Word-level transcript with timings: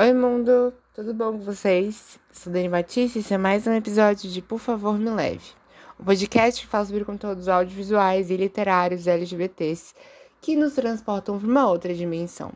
Oi, 0.00 0.14
mundo! 0.14 0.72
Tudo 0.94 1.12
bom 1.12 1.32
com 1.32 1.40
vocês? 1.40 2.18
Sou 2.32 2.50
Dani 2.50 2.70
Batista 2.70 3.18
e 3.18 3.20
esse 3.20 3.34
é 3.34 3.36
mais 3.36 3.66
um 3.66 3.74
episódio 3.74 4.30
de 4.30 4.40
Por 4.40 4.58
Favor 4.58 4.98
Me 4.98 5.10
Leve, 5.10 5.52
um 6.00 6.04
podcast 6.04 6.62
que 6.62 6.66
fala 6.66 6.86
sobre 6.86 7.04
conteúdos 7.04 7.48
audiovisuais 7.48 8.30
e 8.30 8.36
literários 8.38 9.06
LGBTs 9.06 9.92
que 10.40 10.56
nos 10.56 10.72
transportam 10.72 11.38
para 11.38 11.46
uma 11.46 11.68
outra 11.68 11.92
dimensão. 11.92 12.50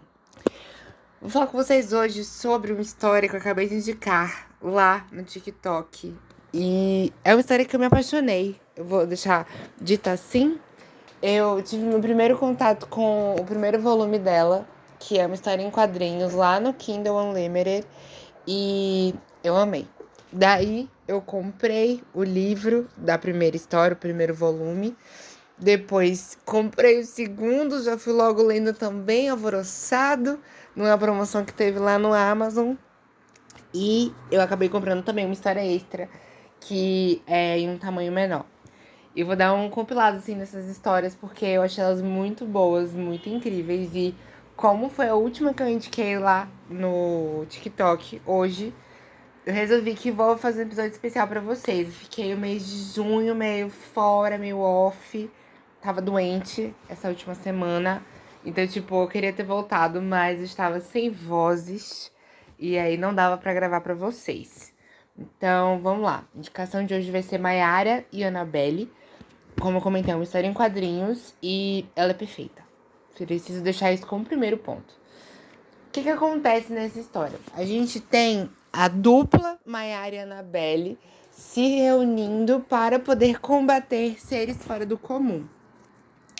Vou 1.21 1.29
falar 1.29 1.49
com 1.49 1.59
vocês 1.59 1.93
hoje 1.93 2.25
sobre 2.25 2.73
uma 2.73 2.81
história 2.81 3.29
que 3.29 3.37
eu 3.37 3.41
acabei 3.41 3.69
de 3.69 3.75
indicar 3.75 4.49
lá 4.63 5.07
no 5.13 5.23
TikTok. 5.23 6.17
E 6.55 7.13
é 7.23 7.35
uma 7.35 7.41
história 7.41 7.67
que 7.67 7.77
eu 7.77 7.81
me 7.81 7.85
apaixonei. 7.85 8.59
Eu 8.75 8.87
vou 8.87 9.07
deixar 9.07 9.47
dita 9.79 10.13
assim. 10.13 10.59
Eu 11.21 11.61
tive 11.61 11.85
meu 11.85 12.01
primeiro 12.01 12.39
contato 12.39 12.87
com 12.87 13.35
o 13.35 13.45
primeiro 13.45 13.79
volume 13.79 14.19
dela, 14.19 14.67
que 15.07 15.19
é 15.19 15.27
uma 15.27 15.35
história 15.35 15.63
em 15.63 15.71
quadrinhos 15.71 16.33
lá 16.33 16.59
no 16.59 16.73
Kindle 16.73 17.17
Unlimited, 17.17 17.87
e 18.49 19.15
eu 19.43 19.55
amei. 19.55 19.87
Daí 20.33 20.89
eu 21.07 21.21
comprei 21.21 22.03
o 22.15 22.25
livro 22.25 22.89
da 22.97 23.19
primeira 23.19 23.55
história, 23.55 23.93
o 23.93 23.99
primeiro 23.99 24.35
volume. 24.35 24.97
Depois 25.59 26.39
comprei 26.47 27.01
o 27.01 27.05
segundo, 27.05 27.83
já 27.83 27.99
fui 27.99 28.15
logo 28.15 28.43
lendo 28.43 28.73
também, 28.73 29.29
alvoroçado, 29.29 30.41
numa 30.75 30.97
promoção 30.97 31.45
que 31.45 31.53
teve 31.53 31.79
lá 31.79 31.99
no 31.99 32.15
Amazon. 32.15 32.75
E 33.75 34.11
eu 34.31 34.41
acabei 34.41 34.71
comprando 34.71 35.05
também 35.05 35.27
uma 35.27 35.35
história 35.35 35.65
extra, 35.65 36.09
que 36.61 37.23
é 37.27 37.59
em 37.59 37.69
um 37.69 37.77
tamanho 37.77 38.11
menor. 38.11 38.47
E 39.15 39.23
vou 39.23 39.37
dar 39.37 39.53
um 39.53 39.69
compilado 39.69 40.17
assim 40.17 40.35
nessas 40.35 40.67
histórias, 40.67 41.15
porque 41.15 41.45
eu 41.45 41.61
achei 41.61 41.85
elas 41.85 42.01
muito 42.01 42.47
boas, 42.47 42.93
muito 42.93 43.29
incríveis. 43.29 43.91
E 43.95 44.15
como 44.57 44.89
foi 44.89 45.09
a 45.09 45.15
última 45.15 45.53
que 45.53 45.63
eu 45.63 45.69
indiquei 45.69 46.19
lá 46.19 46.49
no 46.69 47.45
TikTok 47.49 48.23
hoje, 48.25 48.73
eu 49.45 49.53
resolvi 49.53 49.95
que 49.95 50.11
vou 50.11 50.39
fazer 50.39 50.63
um 50.63 50.67
episódio 50.67 50.93
especial 50.93 51.29
para 51.29 51.41
vocês. 51.41 51.95
fiquei 51.95 52.33
o 52.33 52.39
mês 52.39 52.67
de 52.67 52.95
junho 52.95 53.35
meio 53.35 53.69
fora, 53.69 54.39
meio 54.39 54.59
off. 54.59 55.31
Tava 55.83 56.01
doente 56.01 56.75
essa 56.89 57.09
última 57.09 57.35
semana. 57.35 58.03
Então, 58.45 58.67
tipo, 58.67 59.03
eu 59.03 59.09
queria 59.09 59.33
ter 59.33 59.43
voltado, 59.43 60.01
mas 60.01 60.41
estava 60.41 60.81
sem 60.81 61.11
vozes. 61.11 62.11
E 62.59 62.79
aí 62.79 62.97
não 62.97 63.15
dava 63.15 63.37
para 63.37 63.53
gravar 63.53 63.81
para 63.83 63.95
vocês. 63.95 64.73
Então, 65.19 65.81
vamos 65.83 66.05
lá. 66.05 66.25
A 66.35 66.39
indicação 66.39 66.87
de 66.87 66.95
hoje 66.95 67.11
vai 67.11 67.23
ser 67.23 67.39
Maiara 67.39 68.05
e 68.11 68.25
Annabelle. 68.25 68.91
Como 69.61 69.79
eu 69.79 69.83
comentei, 69.83 70.13
é 70.13 70.17
uma 70.17 70.25
história 70.25 70.47
em 70.47 70.55
quadrinhos 70.55 71.35
e 71.43 71.87
ela 71.95 72.13
é 72.13 72.15
perfeita. 72.15 72.64
Preciso 73.15 73.63
deixar 73.63 73.93
isso 73.93 74.07
como 74.07 74.25
primeiro 74.25 74.59
ponto. 74.59 74.95
O 75.89 75.91
que, 75.93 76.03
que 76.03 76.11
acontece 76.11 76.73
nessa 76.73 76.99
história? 76.99 77.39
A 77.55 77.65
gente 77.65 78.01
tem 78.01 78.51
a 78.73 78.89
dupla 78.89 79.59
Maiara 79.65 80.17
e 80.17 80.19
Annabelle 80.19 80.99
se 81.31 81.77
reunindo 81.77 82.61
para 82.61 82.99
poder 82.99 83.41
combater 83.41 84.21
seres 84.21 84.57
fora 84.57 84.85
do 84.85 84.99
comum. 84.99 85.47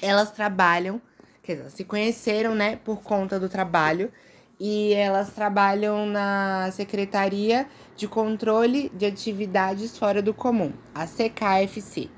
Elas 0.03 0.33
trabalham, 0.33 1.01
quer 1.43 1.57
dizer, 1.57 1.71
se 1.71 1.85
conheceram, 1.85 2.55
né, 2.55 2.77
por 2.77 3.03
conta 3.03 3.39
do 3.39 3.49
trabalho, 3.49 4.11
e 4.59 4.93
elas 4.95 5.31
trabalham 5.31 6.07
na 6.07 6.71
Secretaria 6.73 7.67
de 7.97 8.07
Controle 8.07 8.89
de 8.95 9.07
Atividades 9.07 9.99
Fora 9.99 10.23
do 10.23 10.33
Comum, 10.33 10.73
a 10.95 11.07
CKFC. 11.07 12.09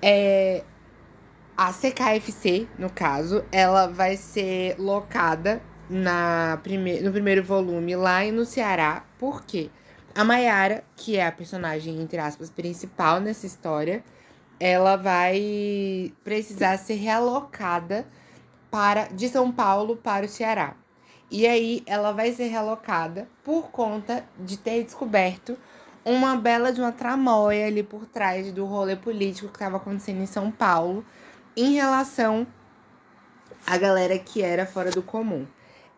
É, 0.00 0.64
a 1.58 1.72
CKFC, 1.72 2.68
no 2.78 2.88
caso, 2.88 3.44
ela 3.50 3.88
vai 3.88 4.16
ser 4.16 4.76
locada 4.78 5.60
na 5.90 6.60
prime 6.62 7.00
no 7.00 7.10
primeiro 7.10 7.42
volume 7.42 7.96
lá 7.96 8.22
no 8.26 8.44
Ceará, 8.44 9.04
porque 9.18 9.68
a 10.14 10.22
Mayara, 10.22 10.84
que 10.94 11.16
é 11.16 11.26
a 11.26 11.32
personagem, 11.32 12.00
entre 12.00 12.18
aspas, 12.18 12.48
principal 12.48 13.18
nessa 13.18 13.44
história, 13.44 14.04
ela 14.60 14.94
vai 14.94 16.12
precisar 16.22 16.76
ser 16.76 16.94
realocada 16.94 18.06
para 18.70 19.08
de 19.08 19.28
São 19.28 19.50
Paulo 19.50 19.96
para 19.96 20.26
o 20.26 20.28
Ceará. 20.28 20.76
E 21.28 21.44
aí 21.44 21.82
ela 21.86 22.12
vai 22.12 22.32
ser 22.32 22.46
realocada 22.46 23.26
por 23.42 23.72
conta 23.72 24.24
de 24.38 24.56
ter 24.56 24.84
descoberto 24.84 25.58
uma 26.04 26.36
bela 26.36 26.72
de 26.72 26.80
uma 26.80 26.92
tramóia 26.92 27.66
ali 27.66 27.82
por 27.82 28.06
trás 28.06 28.52
do 28.52 28.64
rolê 28.64 28.94
político 28.94 29.48
que 29.48 29.56
estava 29.56 29.78
acontecendo 29.78 30.22
em 30.22 30.26
São 30.26 30.52
Paulo 30.52 31.04
em 31.58 31.72
relação 31.72 32.46
à 33.66 33.76
galera 33.76 34.16
que 34.16 34.42
era 34.42 34.64
fora 34.64 34.92
do 34.92 35.02
comum. 35.02 35.44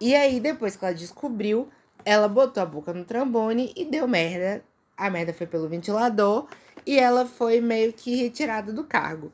E 0.00 0.14
aí, 0.14 0.40
depois 0.40 0.74
que 0.74 0.82
ela 0.82 0.94
descobriu, 0.94 1.68
ela 2.02 2.26
botou 2.26 2.62
a 2.62 2.66
boca 2.66 2.94
no 2.94 3.04
trombone 3.04 3.70
e 3.76 3.84
deu 3.84 4.08
merda. 4.08 4.64
A 4.96 5.10
merda 5.10 5.34
foi 5.34 5.46
pelo 5.46 5.68
ventilador 5.68 6.48
e 6.86 6.98
ela 6.98 7.26
foi 7.26 7.60
meio 7.60 7.92
que 7.92 8.16
retirada 8.16 8.72
do 8.72 8.84
cargo. 8.84 9.30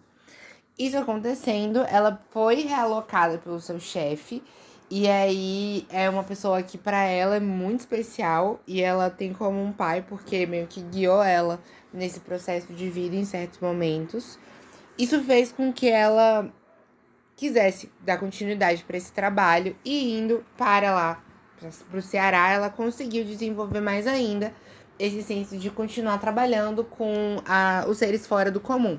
Isso 0.76 0.98
acontecendo, 0.98 1.84
ela 1.88 2.20
foi 2.31 2.62
realocada 2.62 3.38
pelo 3.38 3.60
seu 3.60 3.78
chefe. 3.78 4.42
E 4.91 5.09
aí 5.09 5.86
é 5.91 6.10
uma 6.10 6.25
pessoa 6.25 6.60
que 6.60 6.76
para 6.76 7.04
ela 7.04 7.36
é 7.36 7.41
muito 7.41 7.81
especial 7.81 8.60
e 8.66 8.82
ela 8.82 9.10
tem 9.10 9.32
como 9.32 9.62
um 9.62 9.72
pai 9.72 10.03
porque 10.03 10.44
meio 10.44 10.66
que 10.66 10.81
guiou 10.81 11.22
ela 11.22 11.60
nesse 11.92 12.19
processo 12.19 12.72
de 12.72 12.91
vida 12.91 13.15
em 13.15 13.25
certos 13.25 13.60
momentos. 13.60 14.36
Isso 14.98 15.22
fez 15.22 15.52
com 15.52 15.72
que 15.72 15.88
ela 15.88 16.50
quisesse 17.36 17.92
dar 18.00 18.18
continuidade 18.18 18.82
para 18.84 18.96
esse 18.96 19.12
trabalho 19.12 19.76
e 19.84 20.18
indo 20.18 20.44
para 20.56 20.94
lá, 20.94 21.22
para 21.90 21.98
o 21.98 22.02
Ceará, 22.02 22.50
ela 22.50 22.70
conseguiu 22.70 23.24
desenvolver 23.24 23.80
mais 23.80 24.06
ainda 24.06 24.52
esse 24.98 25.22
senso 25.22 25.58
de 25.58 25.70
continuar 25.70 26.18
trabalhando 26.18 26.82
com 26.82 27.42
a, 27.46 27.84
os 27.86 27.98
seres 27.98 28.26
fora 28.26 28.50
do 28.50 28.58
comum. 28.58 28.98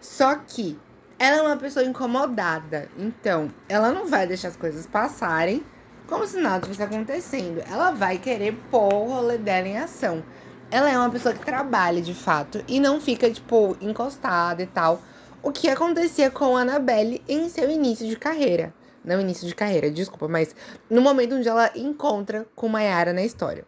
Só 0.00 0.36
que 0.36 0.78
ela 1.18 1.38
é 1.38 1.42
uma 1.42 1.56
pessoa 1.56 1.84
incomodada, 1.84 2.88
então 2.96 3.50
ela 3.68 3.90
não 3.90 4.06
vai 4.06 4.26
deixar 4.26 4.48
as 4.48 4.56
coisas 4.56 4.86
passarem 4.86 5.64
como 6.06 6.26
se 6.26 6.38
nada 6.38 6.66
estivesse 6.66 6.82
acontecendo. 6.82 7.62
Ela 7.68 7.90
vai 7.90 8.18
querer 8.18 8.56
pôr 8.70 8.92
o 8.92 9.08
rolê 9.08 9.38
dela 9.38 9.66
em 9.66 9.78
ação. 9.78 10.22
Ela 10.70 10.90
é 10.90 10.96
uma 10.96 11.10
pessoa 11.10 11.34
que 11.34 11.44
trabalha 11.44 12.00
de 12.00 12.14
fato 12.14 12.62
e 12.68 12.78
não 12.78 13.00
fica, 13.00 13.30
tipo, 13.30 13.76
encostada 13.80 14.62
e 14.62 14.66
tal 14.66 15.00
o 15.42 15.50
que 15.50 15.68
acontecia 15.68 16.30
com 16.30 16.56
a 16.56 16.60
Annabelle 16.60 17.22
em 17.28 17.48
seu 17.48 17.68
início 17.70 18.06
de 18.06 18.16
carreira. 18.16 18.72
Não 19.04 19.20
início 19.20 19.46
de 19.46 19.54
carreira, 19.54 19.90
desculpa, 19.90 20.28
mas 20.28 20.54
no 20.88 21.00
momento 21.00 21.34
onde 21.34 21.48
ela 21.48 21.70
encontra 21.74 22.46
com 22.54 22.68
Mayara 22.68 23.12
na 23.12 23.22
história. 23.22 23.64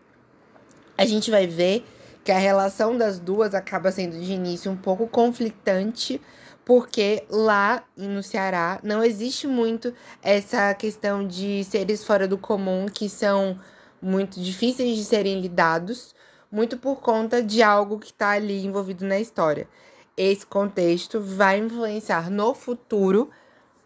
A 0.96 1.04
gente 1.04 1.30
vai 1.30 1.46
ver 1.46 1.84
que 2.22 2.30
a 2.30 2.38
relação 2.38 2.96
das 2.96 3.18
duas 3.18 3.52
acaba 3.52 3.90
sendo 3.90 4.18
de 4.18 4.32
início 4.32 4.70
um 4.70 4.76
pouco 4.76 5.08
conflitante, 5.08 6.20
porque 6.64 7.24
lá 7.28 7.82
no 7.96 8.22
Ceará 8.22 8.78
não 8.82 9.02
existe 9.02 9.48
muito 9.48 9.92
essa 10.22 10.72
questão 10.74 11.26
de 11.26 11.64
seres 11.64 12.04
fora 12.04 12.28
do 12.28 12.38
comum 12.38 12.86
que 12.86 13.08
são 13.08 13.58
muito 14.00 14.40
difíceis 14.40 14.96
de 14.96 15.04
serem 15.04 15.40
lidados, 15.40 16.14
muito 16.50 16.78
por 16.78 17.00
conta 17.00 17.42
de 17.42 17.60
algo 17.60 17.98
que 17.98 18.12
está 18.12 18.30
ali 18.30 18.64
envolvido 18.64 19.04
na 19.04 19.18
história 19.18 19.68
esse 20.16 20.46
contexto 20.46 21.20
vai 21.20 21.58
influenciar 21.58 22.30
no 22.30 22.54
futuro 22.54 23.30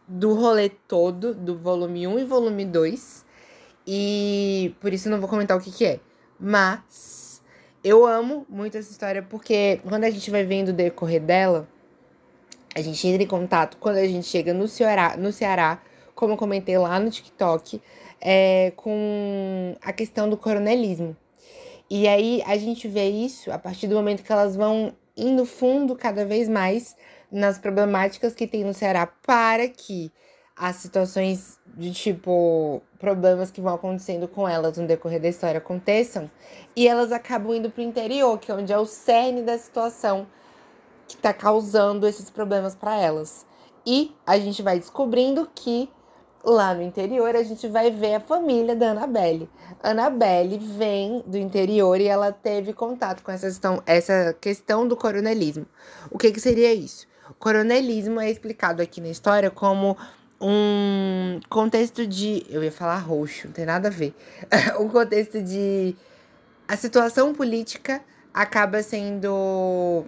do 0.07 0.35
rolê 0.35 0.69
todo, 0.69 1.35
do 1.35 1.57
volume 1.57 2.07
1 2.07 2.19
e 2.19 2.25
volume 2.25 2.65
2. 2.65 3.25
E 3.87 4.75
por 4.81 4.93
isso 4.93 5.09
não 5.09 5.21
vou 5.21 5.29
comentar 5.29 5.57
o 5.57 5.61
que, 5.61 5.71
que 5.71 5.85
é. 5.85 6.01
Mas 6.39 7.43
eu 7.83 8.07
amo 8.07 8.47
muito 8.49 8.77
essa 8.77 8.91
história 8.91 9.23
porque 9.23 9.81
quando 9.87 10.05
a 10.05 10.11
gente 10.11 10.31
vai 10.31 10.45
vendo 10.45 10.69
o 10.69 10.73
decorrer 10.73 11.23
dela, 11.23 11.69
a 12.75 12.81
gente 12.81 13.07
entra 13.07 13.23
em 13.23 13.27
contato 13.27 13.77
quando 13.79 13.97
a 13.97 14.07
gente 14.07 14.27
chega 14.27 14.53
no 14.53 14.69
Ceará, 14.69 15.17
no 15.17 15.33
Ceará 15.33 15.81
como 16.15 16.33
eu 16.33 16.37
comentei 16.37 16.77
lá 16.77 16.99
no 16.99 17.11
TikTok, 17.11 17.81
é, 18.21 18.73
com 18.75 19.77
a 19.81 19.93
questão 19.93 20.29
do 20.29 20.37
coronelismo. 20.37 21.17
E 21.89 22.09
aí 22.09 22.43
a 22.45 22.57
gente 22.59 22.89
vê 22.89 23.09
isso 23.09 23.53
a 23.53 23.59
partir 23.59 23.87
do 23.87 23.95
momento 23.95 24.25
que 24.25 24.33
elas 24.33 24.57
vão 24.57 24.93
indo 25.19 25.45
fundo 25.45 25.97
cada 25.97 26.25
vez 26.25 26.49
mais 26.49 26.97
nas 27.31 27.59
problemáticas 27.59 28.35
que 28.35 28.47
tem 28.47 28.65
no 28.65 28.73
Ceará 28.73 29.07
para 29.07 29.69
que 29.69 30.13
as 30.57 30.77
situações 30.77 31.59
de 31.77 31.93
tipo 31.93 32.83
problemas 32.99 33.51
que 33.51 33.61
vão 33.61 33.75
acontecendo 33.75 34.27
com 34.27 34.49
elas 34.49 34.77
no 34.77 34.87
decorrer 34.87 35.21
da 35.21 35.29
história 35.29 35.59
aconteçam 35.59 36.29
e 36.75 36.89
elas 36.89 37.13
acabam 37.13 37.55
indo 37.55 37.71
para 37.71 37.81
o 37.81 37.85
interior, 37.85 38.39
que 38.39 38.51
é 38.51 38.55
onde 38.55 38.73
é 38.73 38.79
o 38.79 38.87
cerne 38.87 39.43
da 39.43 39.57
situação 39.59 40.27
que 41.07 41.15
está 41.15 41.33
causando 41.33 42.07
esses 42.07 42.29
problemas 42.29 42.75
para 42.75 42.97
elas. 42.97 43.47
E 43.87 44.15
a 44.27 44.39
gente 44.39 44.63
vai 44.63 44.79
descobrindo 44.79 45.49
que 45.55 45.89
lá 46.51 46.75
no 46.75 46.83
interior, 46.83 47.35
a 47.37 47.43
gente 47.43 47.69
vai 47.69 47.91
ver 47.91 48.15
a 48.15 48.21
família 48.21 48.75
da 48.75 48.91
Annabelle. 48.91 49.49
Annabelle 49.83 50.59
vem 50.59 51.23
do 51.27 51.37
interior 51.37 52.01
e 52.01 52.07
ela 52.07 52.33
teve 52.33 52.73
contato 52.73 53.23
com 53.23 53.31
essa 53.31 53.47
questão, 53.47 53.83
essa 53.87 54.37
questão 54.41 54.87
do 54.87 54.97
coronelismo. 54.97 55.67
O 56.11 56.19
que, 56.19 56.33
que 56.33 56.41
seria 56.41 56.73
isso? 56.73 57.07
O 57.31 57.35
coronelismo 57.35 58.21
é 58.21 58.31
explicado 58.31 58.83
aqui 58.83 59.01
na 59.01 59.09
história 59.09 59.51
como 59.51 59.97
um 60.41 61.41
contexto 61.49 62.07
de. 62.07 62.45
Eu 62.49 62.63
ia 62.63 62.73
falar 62.73 62.99
roxo, 62.99 63.47
não 63.47 63.53
tem 63.53 63.67
nada 63.67 63.89
a 63.89 63.91
ver. 63.91 64.15
um 64.81 64.89
contexto 64.89 65.43
de. 65.43 65.97
A 66.67 66.77
situação 66.77 67.35
política 67.35 68.01
acaba 68.33 68.83
sendo 68.83 70.05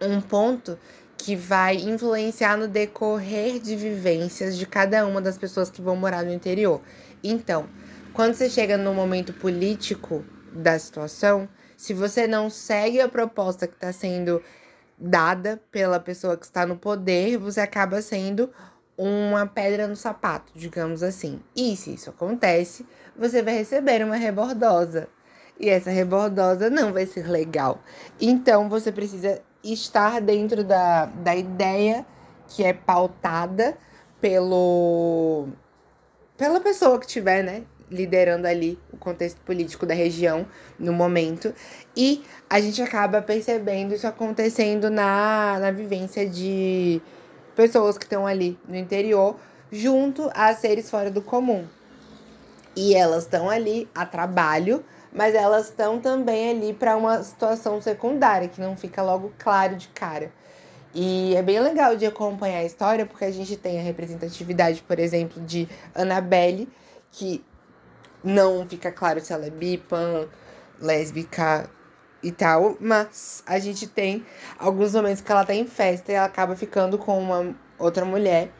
um 0.00 0.20
ponto 0.20 0.78
que 1.18 1.34
vai 1.34 1.76
influenciar 1.76 2.56
no 2.56 2.68
decorrer 2.68 3.58
de 3.58 3.74
vivências 3.74 4.56
de 4.56 4.64
cada 4.64 5.04
uma 5.04 5.20
das 5.20 5.36
pessoas 5.36 5.68
que 5.68 5.82
vão 5.82 5.96
morar 5.96 6.24
no 6.24 6.32
interior. 6.32 6.80
Então, 7.22 7.68
quando 8.14 8.34
você 8.34 8.48
chega 8.48 8.78
no 8.78 8.94
momento 8.94 9.32
político 9.32 10.24
da 10.52 10.78
situação, 10.78 11.48
se 11.76 11.92
você 11.92 12.26
não 12.26 12.48
segue 12.48 13.00
a 13.00 13.08
proposta 13.08 13.66
que 13.66 13.74
está 13.74 13.92
sendo 13.92 14.40
dada 14.96 15.60
pela 15.70 16.00
pessoa 16.00 16.36
que 16.36 16.44
está 16.44 16.64
no 16.64 16.76
poder, 16.76 17.36
você 17.36 17.60
acaba 17.60 18.00
sendo 18.00 18.50
uma 18.96 19.46
pedra 19.46 19.86
no 19.86 19.94
sapato, 19.96 20.52
digamos 20.54 21.02
assim. 21.02 21.40
E 21.54 21.76
se 21.76 21.94
isso 21.94 22.10
acontece, 22.10 22.86
você 23.16 23.42
vai 23.42 23.54
receber 23.54 24.04
uma 24.04 24.16
rebordosa. 24.16 25.08
E 25.60 25.68
essa 25.68 25.90
rebordosa 25.90 26.70
não 26.70 26.92
vai 26.92 27.06
ser 27.06 27.28
legal. 27.28 27.82
Então 28.20 28.68
você 28.68 28.92
precisa 28.92 29.42
estar 29.62 30.20
dentro 30.20 30.64
da, 30.64 31.06
da 31.06 31.34
ideia 31.34 32.06
que 32.48 32.64
é 32.64 32.72
pautada 32.72 33.76
pelo 34.20 35.48
pela 36.36 36.60
pessoa 36.60 37.00
que 37.00 37.06
tiver, 37.06 37.42
né, 37.42 37.64
liderando 37.90 38.46
ali 38.46 38.78
o 38.92 38.96
contexto 38.96 39.40
político 39.40 39.84
da 39.84 39.92
região 39.92 40.46
no 40.78 40.92
momento. 40.92 41.52
E 41.96 42.22
a 42.48 42.60
gente 42.60 42.80
acaba 42.80 43.20
percebendo 43.20 43.92
isso 43.94 44.06
acontecendo 44.06 44.88
na, 44.88 45.58
na 45.58 45.70
vivência 45.72 46.28
de 46.28 47.02
pessoas 47.56 47.98
que 47.98 48.04
estão 48.04 48.26
ali 48.26 48.56
no 48.68 48.76
interior, 48.76 49.36
junto 49.70 50.30
a 50.32 50.54
seres 50.54 50.88
fora 50.88 51.10
do 51.10 51.20
comum. 51.20 51.66
E 52.76 52.94
elas 52.94 53.24
estão 53.24 53.50
ali 53.50 53.88
a 53.92 54.06
trabalho, 54.06 54.84
mas 55.12 55.34
elas 55.34 55.68
estão 55.68 56.00
também 56.00 56.50
ali 56.50 56.72
para 56.72 56.96
uma 56.96 57.22
situação 57.22 57.80
secundária, 57.80 58.48
que 58.48 58.60
não 58.60 58.76
fica 58.76 59.02
logo 59.02 59.32
claro 59.38 59.76
de 59.76 59.88
cara. 59.88 60.32
E 60.94 61.34
é 61.36 61.42
bem 61.42 61.60
legal 61.60 61.96
de 61.96 62.06
acompanhar 62.06 62.58
a 62.58 62.64
história, 62.64 63.06
porque 63.06 63.24
a 63.24 63.30
gente 63.30 63.56
tem 63.56 63.78
a 63.78 63.82
representatividade, 63.82 64.82
por 64.82 64.98
exemplo, 64.98 65.42
de 65.42 65.68
Annabelle, 65.94 66.68
que 67.12 67.44
não 68.22 68.66
fica 68.66 68.90
claro 68.90 69.20
se 69.20 69.32
ela 69.32 69.46
é 69.46 69.50
bipan, 69.50 70.28
lésbica 70.80 71.68
e 72.22 72.32
tal, 72.32 72.76
mas 72.80 73.42
a 73.46 73.58
gente 73.58 73.86
tem 73.86 74.24
alguns 74.58 74.94
momentos 74.94 75.22
que 75.22 75.30
ela 75.30 75.44
tá 75.44 75.54
em 75.54 75.66
festa 75.66 76.10
e 76.10 76.14
ela 76.14 76.26
acaba 76.26 76.56
ficando 76.56 76.98
com 76.98 77.18
uma 77.18 77.54
outra 77.78 78.04
mulher. 78.04 78.50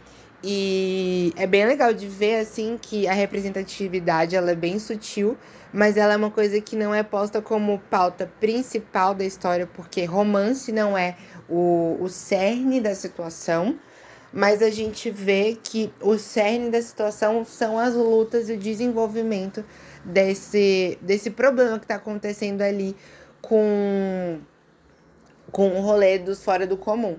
E 0.43 1.33
é 1.37 1.47
bem 1.47 1.67
legal 1.67 1.93
de 1.93 2.07
ver 2.07 2.37
assim 2.37 2.79
que 2.81 3.09
a 3.09 3.13
representatividade 3.13 4.37
ela 4.37 4.53
é 4.53 4.55
bem 4.55 4.79
sutil, 4.79 5.37
mas 5.73 5.97
ela 5.97 6.15
é 6.15 6.17
uma 6.17 6.31
coisa 6.31 6.61
que 6.61 6.77
não 6.77 6.95
é 6.95 7.03
posta 7.03 7.43
como 7.43 7.79
pauta 7.91 8.31
principal 8.39 9.15
da 9.15 9.25
história, 9.25 9.67
porque 9.67 10.05
romance 10.05 10.71
não 10.71 10.97
é 10.97 11.17
o, 11.49 11.97
o 12.01 12.09
cerne 12.09 12.81
da 12.81 12.95
situação, 12.95 13.77
mas 14.33 14.63
a 14.63 14.71
gente 14.71 15.11
vê 15.11 15.59
que 15.61 15.93
o 16.01 16.17
cerne 16.17 16.71
da 16.71 16.81
situação 16.81 17.45
são 17.45 17.77
as 17.77 17.95
lutas 17.95 18.49
e 18.49 18.53
o 18.53 18.59
desenvolvimento 18.59 19.65
desse, 20.05 20.97
desse 21.03 21.31
problema 21.31 21.79
que 21.79 21.85
está 21.85 21.97
acontecendo 21.97 22.63
ali 22.63 22.95
com, 23.43 24.39
com 25.51 25.71
o 25.71 25.81
rolê 25.81 26.19
dos 26.19 26.45
fora 26.45 26.65
do 26.65 26.77
comum. 26.77 27.19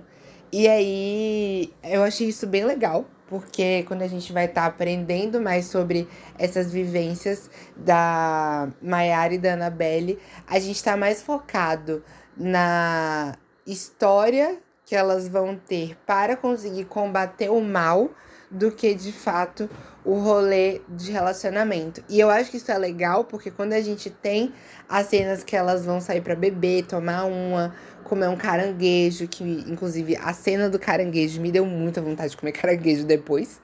E 0.52 0.66
aí 0.66 1.72
eu 1.84 2.02
achei 2.02 2.28
isso 2.28 2.46
bem 2.46 2.64
legal, 2.64 3.04
porque 3.28 3.84
quando 3.84 4.02
a 4.02 4.08
gente 4.08 4.32
vai 4.32 4.46
estar 4.46 4.62
tá 4.62 4.66
aprendendo 4.66 5.40
mais 5.40 5.66
sobre 5.66 6.08
essas 6.36 6.72
vivências 6.72 7.48
da 7.76 8.68
Maiara 8.82 9.34
e 9.34 9.38
da 9.38 9.52
Annabelle, 9.52 10.18
a 10.48 10.58
gente 10.58 10.74
está 10.74 10.96
mais 10.96 11.22
focado 11.22 12.02
na 12.36 13.36
história 13.64 14.58
que 14.84 14.96
elas 14.96 15.28
vão 15.28 15.56
ter 15.56 15.96
para 16.04 16.36
conseguir 16.36 16.86
combater 16.86 17.48
o 17.48 17.60
mal 17.60 18.10
do 18.50 18.70
que 18.70 18.94
de 18.94 19.12
fato 19.12 19.70
o 20.04 20.14
rolê 20.14 20.80
de 20.88 21.12
relacionamento. 21.12 22.02
E 22.08 22.18
eu 22.18 22.28
acho 22.30 22.50
que 22.50 22.56
isso 22.56 22.72
é 22.72 22.78
legal 22.78 23.24
porque 23.24 23.50
quando 23.50 23.74
a 23.74 23.80
gente 23.80 24.10
tem 24.10 24.52
as 24.88 25.06
cenas 25.06 25.44
que 25.44 25.54
elas 25.54 25.84
vão 25.84 26.00
sair 26.00 26.20
para 26.20 26.34
beber, 26.34 26.86
tomar 26.86 27.24
uma, 27.24 27.74
comer 28.02 28.28
um 28.28 28.36
caranguejo, 28.36 29.28
que 29.28 29.44
inclusive 29.44 30.16
a 30.16 30.32
cena 30.32 30.68
do 30.68 30.78
caranguejo 30.78 31.40
me 31.40 31.52
deu 31.52 31.64
muita 31.64 32.00
vontade 32.00 32.30
de 32.30 32.36
comer 32.36 32.52
caranguejo 32.58 33.04
depois. 33.04 33.60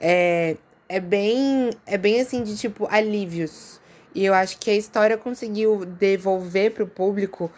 É, 0.00 0.56
é 0.88 1.00
bem 1.00 1.70
é 1.86 1.96
bem 1.96 2.20
assim 2.20 2.42
de 2.42 2.56
tipo 2.56 2.86
alívios. 2.90 3.80
E 4.14 4.24
eu 4.24 4.34
acho 4.34 4.58
que 4.58 4.70
a 4.70 4.74
história 4.74 5.16
conseguiu 5.16 5.84
devolver 5.84 6.72
pro 6.72 6.86
público 6.86 7.50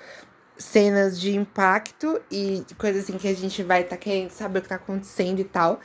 cenas 0.59 1.19
de 1.19 1.35
impacto 1.35 2.21
e 2.31 2.63
coisas 2.77 3.05
assim 3.05 3.17
que 3.17 3.29
a 3.29 3.35
gente 3.35 3.63
vai 3.63 3.81
estar 3.81 3.97
tá 3.97 4.03
querendo 4.03 4.31
saber 4.31 4.59
o 4.59 4.63
que 4.63 4.69
tá 4.69 4.75
acontecendo 4.75 5.41
e 5.41 5.45
tal. 5.45 5.81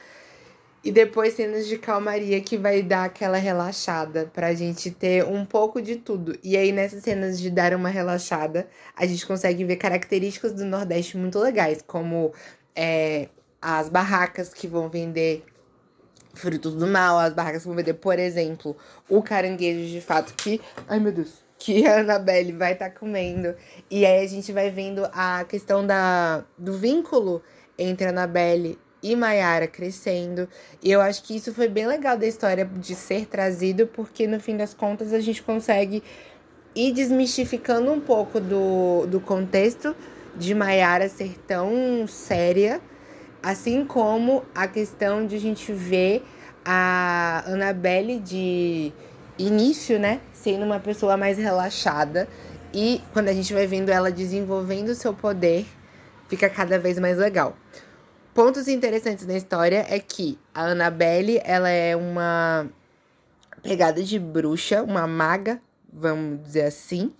E 0.85 0.91
depois 0.91 1.33
cenas 1.33 1.65
de 1.65 1.79
calmaria 1.79 2.39
que 2.39 2.59
vai 2.59 2.83
dar 2.83 3.05
aquela 3.05 3.37
relaxada 3.37 4.29
pra 4.31 4.53
gente 4.53 4.91
ter 4.91 5.25
um 5.25 5.43
pouco 5.43 5.81
de 5.81 5.95
tudo. 5.95 6.37
E 6.43 6.55
aí 6.55 6.71
nessas 6.71 7.01
cenas 7.01 7.39
de 7.39 7.49
dar 7.49 7.73
uma 7.73 7.89
relaxada, 7.89 8.67
a 8.95 9.03
gente 9.07 9.25
consegue 9.25 9.63
ver 9.63 9.77
características 9.77 10.53
do 10.53 10.63
Nordeste 10.63 11.17
muito 11.17 11.39
legais, 11.39 11.81
como 11.81 12.31
é, 12.75 13.29
as 13.59 13.89
barracas 13.89 14.53
que 14.53 14.67
vão 14.67 14.87
vender 14.87 15.43
frutos 16.35 16.75
do 16.75 16.85
mal, 16.85 17.17
as 17.17 17.33
barracas 17.33 17.63
que 17.63 17.67
vão 17.67 17.77
vender, 17.77 17.95
por 17.95 18.19
exemplo, 18.19 18.77
o 19.09 19.23
caranguejo 19.23 19.91
de 19.91 20.01
fato 20.01 20.35
que, 20.35 20.61
ai 20.87 20.99
meu 20.99 21.11
Deus, 21.11 21.43
que 21.57 21.83
a 21.87 22.01
Annabelle 22.01 22.51
vai 22.51 22.73
estar 22.73 22.91
tá 22.91 22.99
comendo. 22.99 23.55
E 23.89 24.05
aí 24.05 24.23
a 24.23 24.27
gente 24.27 24.51
vai 24.51 24.69
vendo 24.69 25.03
a 25.11 25.45
questão 25.45 25.83
da, 25.83 26.45
do 26.55 26.73
vínculo 26.73 27.41
entre 27.75 28.05
a 28.05 28.09
Annabelle 28.11 28.77
e 29.05 29.15
Mayara 29.15 29.67
crescendo. 29.67 30.49
E 30.81 30.91
eu 30.91 30.99
acho 30.99 31.21
que 31.21 31.35
isso 31.35 31.53
foi 31.53 31.67
bem 31.67 31.85
legal 31.85 32.17
da 32.17 32.25
história 32.25 32.65
de 32.65 32.95
ser 32.95 33.27
trazido, 33.27 33.85
porque 33.85 34.25
no 34.25 34.39
fim 34.39 34.57
das 34.57 34.73
contas 34.73 35.13
a 35.13 35.19
gente 35.19 35.43
consegue 35.43 36.01
ir 36.75 36.91
desmistificando 36.91 37.91
um 37.91 37.99
pouco 37.99 38.39
do, 38.39 39.05
do 39.05 39.19
contexto 39.19 39.95
de 40.35 40.55
Mayara 40.55 41.07
ser 41.07 41.37
tão 41.45 42.07
séria, 42.07 42.81
assim 43.43 43.85
como 43.85 44.43
a 44.55 44.67
questão 44.67 45.27
de 45.27 45.35
a 45.35 45.39
gente 45.39 45.71
ver 45.71 46.23
a 46.65 47.43
Annabelle 47.45 48.19
de 48.19 48.91
início, 49.37 49.99
né, 49.99 50.19
sendo 50.33 50.65
uma 50.65 50.79
pessoa 50.79 51.15
mais 51.15 51.37
relaxada 51.37 52.27
e 52.73 53.03
quando 53.13 53.27
a 53.29 53.33
gente 53.33 53.53
vai 53.53 53.67
vendo 53.67 53.89
ela 53.89 54.11
desenvolvendo 54.11 54.89
o 54.89 54.95
seu 54.95 55.13
poder, 55.13 55.63
fica 56.27 56.49
cada 56.49 56.79
vez 56.79 56.97
mais 56.97 57.19
legal. 57.19 57.55
Pontos 58.35 58.67
interessantes 58.67 59.25
na 59.25 59.37
história 59.37 59.85
é 59.89 59.97
que 59.97 60.37
a 60.53 60.65
Annabelle, 60.65 61.39
ela 61.45 61.69
é 61.69 61.95
uma 61.95 62.69
pegada 63.63 64.03
de 64.03 64.19
bruxa, 64.19 64.83
uma 64.83 65.07
maga, 65.07 65.61
vamos 65.91 66.43
dizer 66.43 66.63
assim. 66.63 67.13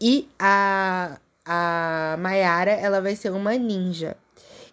E 0.00 0.28
a, 0.36 1.20
a 1.44 2.16
Mayara, 2.18 2.72
ela 2.72 3.00
vai 3.00 3.14
ser 3.14 3.30
uma 3.30 3.54
ninja. 3.54 4.16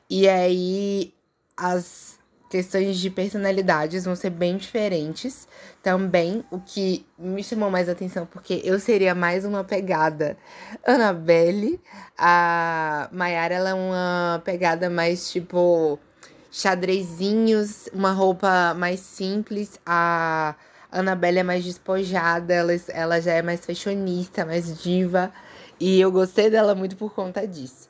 E 0.10 0.27
aí, 0.27 1.13
as 1.56 2.18
questões 2.50 2.98
de 2.98 3.10
personalidades 3.10 4.06
vão 4.06 4.16
ser 4.16 4.30
bem 4.30 4.58
diferentes. 4.58 5.48
Também, 5.82 6.44
o 6.52 6.60
que 6.60 7.06
me 7.18 7.44
chamou 7.44 7.70
mais 7.70 7.90
atenção, 7.90 8.25
porque 8.25 8.62
eu 8.64 8.80
seria 8.80 9.14
mais 9.14 9.46
uma 9.46 9.64
pegada 9.64 10.38
Annabelle, 10.86 11.80
a 12.18 13.10
Mayara 13.12 13.56
ela 13.56 13.70
é 13.70 13.74
uma 13.74 14.42
pegada 14.44 14.90
mais 14.90 15.30
tipo 15.32 16.00
xadrezinhos, 16.52 17.90
uma 17.94 18.12
roupa 18.12 18.74
mais 18.74 19.02
simples, 19.02 19.80
a 19.86 20.56
Annabelle 20.92 21.40
é 21.40 21.44
mais 21.44 21.64
despojada, 21.66 22.54
ela, 22.54 22.72
ela 22.90 23.22
já 23.22 23.34
é 23.34 23.42
mais 23.42 23.66
fashionista, 23.66 24.46
mais 24.46 24.82
diva, 24.82 25.32
e 25.80 26.00
eu 26.00 26.12
gostei 26.12 26.50
dela 26.50 26.74
muito 26.74 26.96
por 26.96 27.14
conta 27.14 27.46
disso. 27.46 27.85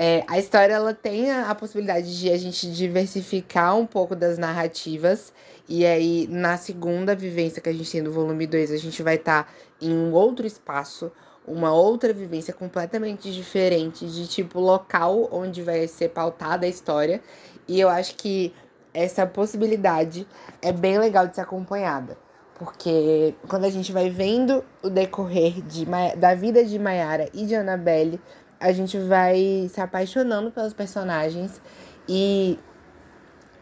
É, 0.00 0.22
a 0.28 0.38
história 0.38 0.74
ela 0.74 0.94
tem 0.94 1.28
a, 1.28 1.50
a, 1.50 1.54
possibilidade 1.56 2.20
de 2.20 2.30
a 2.30 2.36
gente 2.36 2.70
diversificar 2.70 3.76
um 3.76 3.84
pouco 3.84 4.14
das 4.14 4.38
narrativas. 4.38 5.32
E 5.68 5.84
aí, 5.84 6.28
na 6.30 6.56
segunda 6.56 7.16
vivência 7.16 7.60
que 7.60 7.68
a 7.68 7.72
gente 7.72 7.90
tem 7.90 8.00
do 8.00 8.12
volume 8.12 8.46
2, 8.46 8.70
a 8.70 8.76
gente 8.76 9.02
vai 9.02 9.16
estar 9.16 9.42
tá 9.42 9.50
em 9.82 9.92
um 9.92 10.12
outro 10.12 10.46
espaço, 10.46 11.10
uma 11.44 11.74
outra 11.74 12.12
vivência 12.12 12.54
completamente 12.54 13.32
diferente, 13.32 14.06
de 14.06 14.28
tipo 14.28 14.60
local 14.60 15.28
onde 15.32 15.62
vai 15.62 15.88
ser 15.88 16.10
pautada 16.10 16.64
a 16.64 16.68
história. 16.68 17.20
E 17.66 17.80
eu 17.80 17.88
acho 17.88 18.14
que 18.14 18.54
essa 18.94 19.26
possibilidade 19.26 20.28
é 20.62 20.70
bem 20.70 20.96
legal 21.00 21.26
de 21.26 21.34
ser 21.34 21.40
acompanhada. 21.40 22.16
Porque 22.54 23.34
quando 23.48 23.64
a 23.64 23.70
gente 23.70 23.90
vai 23.90 24.10
vendo 24.10 24.64
o 24.80 24.88
decorrer 24.88 25.60
de, 25.62 25.84
da 26.16 26.36
vida 26.36 26.64
de 26.64 26.78
Mayara 26.78 27.28
e 27.34 27.46
de 27.46 27.56
Annabelle, 27.56 28.20
a 28.60 28.72
gente 28.72 28.98
vai 28.98 29.68
se 29.72 29.80
apaixonando 29.80 30.50
pelos 30.50 30.72
personagens 30.72 31.60
e 32.08 32.58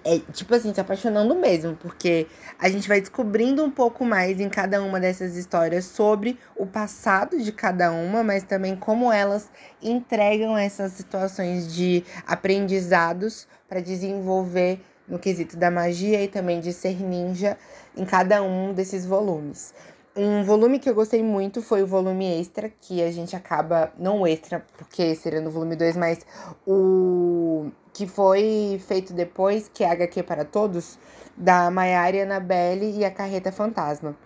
é, 0.06 0.20
tipo 0.32 0.54
assim, 0.54 0.72
se 0.72 0.80
apaixonando 0.80 1.34
mesmo, 1.34 1.74
porque 1.74 2.28
a 2.60 2.68
gente 2.68 2.86
vai 2.86 3.00
descobrindo 3.00 3.64
um 3.64 3.70
pouco 3.70 4.04
mais 4.04 4.40
em 4.40 4.48
cada 4.48 4.80
uma 4.80 5.00
dessas 5.00 5.36
histórias 5.36 5.84
sobre 5.84 6.38
o 6.54 6.64
passado 6.64 7.42
de 7.42 7.50
cada 7.50 7.90
uma, 7.90 8.22
mas 8.22 8.44
também 8.44 8.76
como 8.76 9.12
elas 9.12 9.50
entregam 9.82 10.56
essas 10.56 10.92
situações 10.92 11.74
de 11.74 12.04
aprendizados 12.24 13.48
para 13.68 13.80
desenvolver 13.80 14.80
no 15.08 15.18
quesito 15.18 15.56
da 15.56 15.72
magia 15.72 16.22
e 16.22 16.28
também 16.28 16.60
de 16.60 16.72
ser 16.72 17.02
ninja 17.02 17.56
em 17.96 18.04
cada 18.04 18.44
um 18.44 18.72
desses 18.72 19.04
volumes. 19.04 19.74
Um 20.18 20.44
volume 20.44 20.78
que 20.78 20.88
eu 20.88 20.94
gostei 20.94 21.22
muito 21.22 21.60
foi 21.60 21.82
o 21.82 21.86
volume 21.86 22.40
extra, 22.40 22.70
que 22.80 23.02
a 23.02 23.12
gente 23.12 23.36
acaba. 23.36 23.92
Não 23.98 24.26
extra, 24.26 24.64
porque 24.78 25.14
seria 25.14 25.42
no 25.42 25.50
volume 25.50 25.76
2, 25.76 25.94
mas 25.94 26.24
o 26.66 27.70
que 27.92 28.06
foi 28.06 28.80
feito 28.86 29.12
depois, 29.12 29.70
que 29.72 29.84
é 29.84 29.90
HQ 29.90 30.22
para 30.22 30.42
Todos, 30.42 30.98
da 31.36 31.70
Maiara 31.70 32.22
Annabelle 32.22 32.98
e 32.98 33.04
a 33.04 33.10
Carreta 33.10 33.52
Fantasma. 33.52 34.16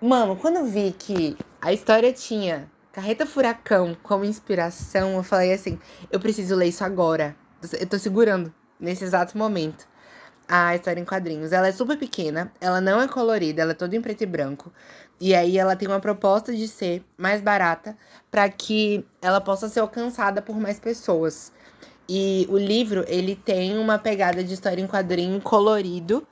Mano, 0.00 0.36
quando 0.36 0.56
eu 0.56 0.64
vi 0.64 0.94
que 0.98 1.36
a 1.60 1.70
história 1.70 2.10
tinha 2.14 2.70
Carreta 2.90 3.26
Furacão 3.26 3.94
como 4.02 4.24
inspiração, 4.24 5.16
eu 5.16 5.22
falei 5.22 5.52
assim: 5.52 5.78
eu 6.10 6.18
preciso 6.18 6.54
ler 6.54 6.68
isso 6.68 6.82
agora. 6.82 7.36
Eu 7.78 7.86
tô 7.86 7.98
segurando 7.98 8.50
nesse 8.80 9.04
exato 9.04 9.36
momento 9.36 9.86
a 10.50 10.74
história 10.74 11.00
em 11.00 11.04
quadrinhos. 11.04 11.52
Ela 11.52 11.68
é 11.68 11.72
super 11.72 11.96
pequena, 11.96 12.52
ela 12.60 12.80
não 12.80 13.00
é 13.00 13.06
colorida, 13.06 13.62
ela 13.62 13.70
é 13.70 13.74
toda 13.74 13.94
em 13.94 14.00
preto 14.00 14.22
e 14.22 14.26
branco. 14.26 14.72
E 15.20 15.34
aí 15.34 15.58
ela 15.58 15.76
tem 15.76 15.86
uma 15.86 16.00
proposta 16.00 16.54
de 16.54 16.66
ser 16.66 17.04
mais 17.18 17.42
barata 17.42 17.96
para 18.30 18.48
que 18.48 19.04
ela 19.20 19.40
possa 19.40 19.68
ser 19.68 19.80
alcançada 19.80 20.40
por 20.40 20.58
mais 20.58 20.80
pessoas. 20.80 21.52
E 22.08 22.46
o 22.48 22.56
livro, 22.56 23.04
ele 23.06 23.36
tem 23.36 23.76
uma 23.78 23.98
pegada 23.98 24.42
de 24.42 24.54
história 24.54 24.80
em 24.80 24.86
quadrinho 24.86 25.40
colorido, 25.40 26.26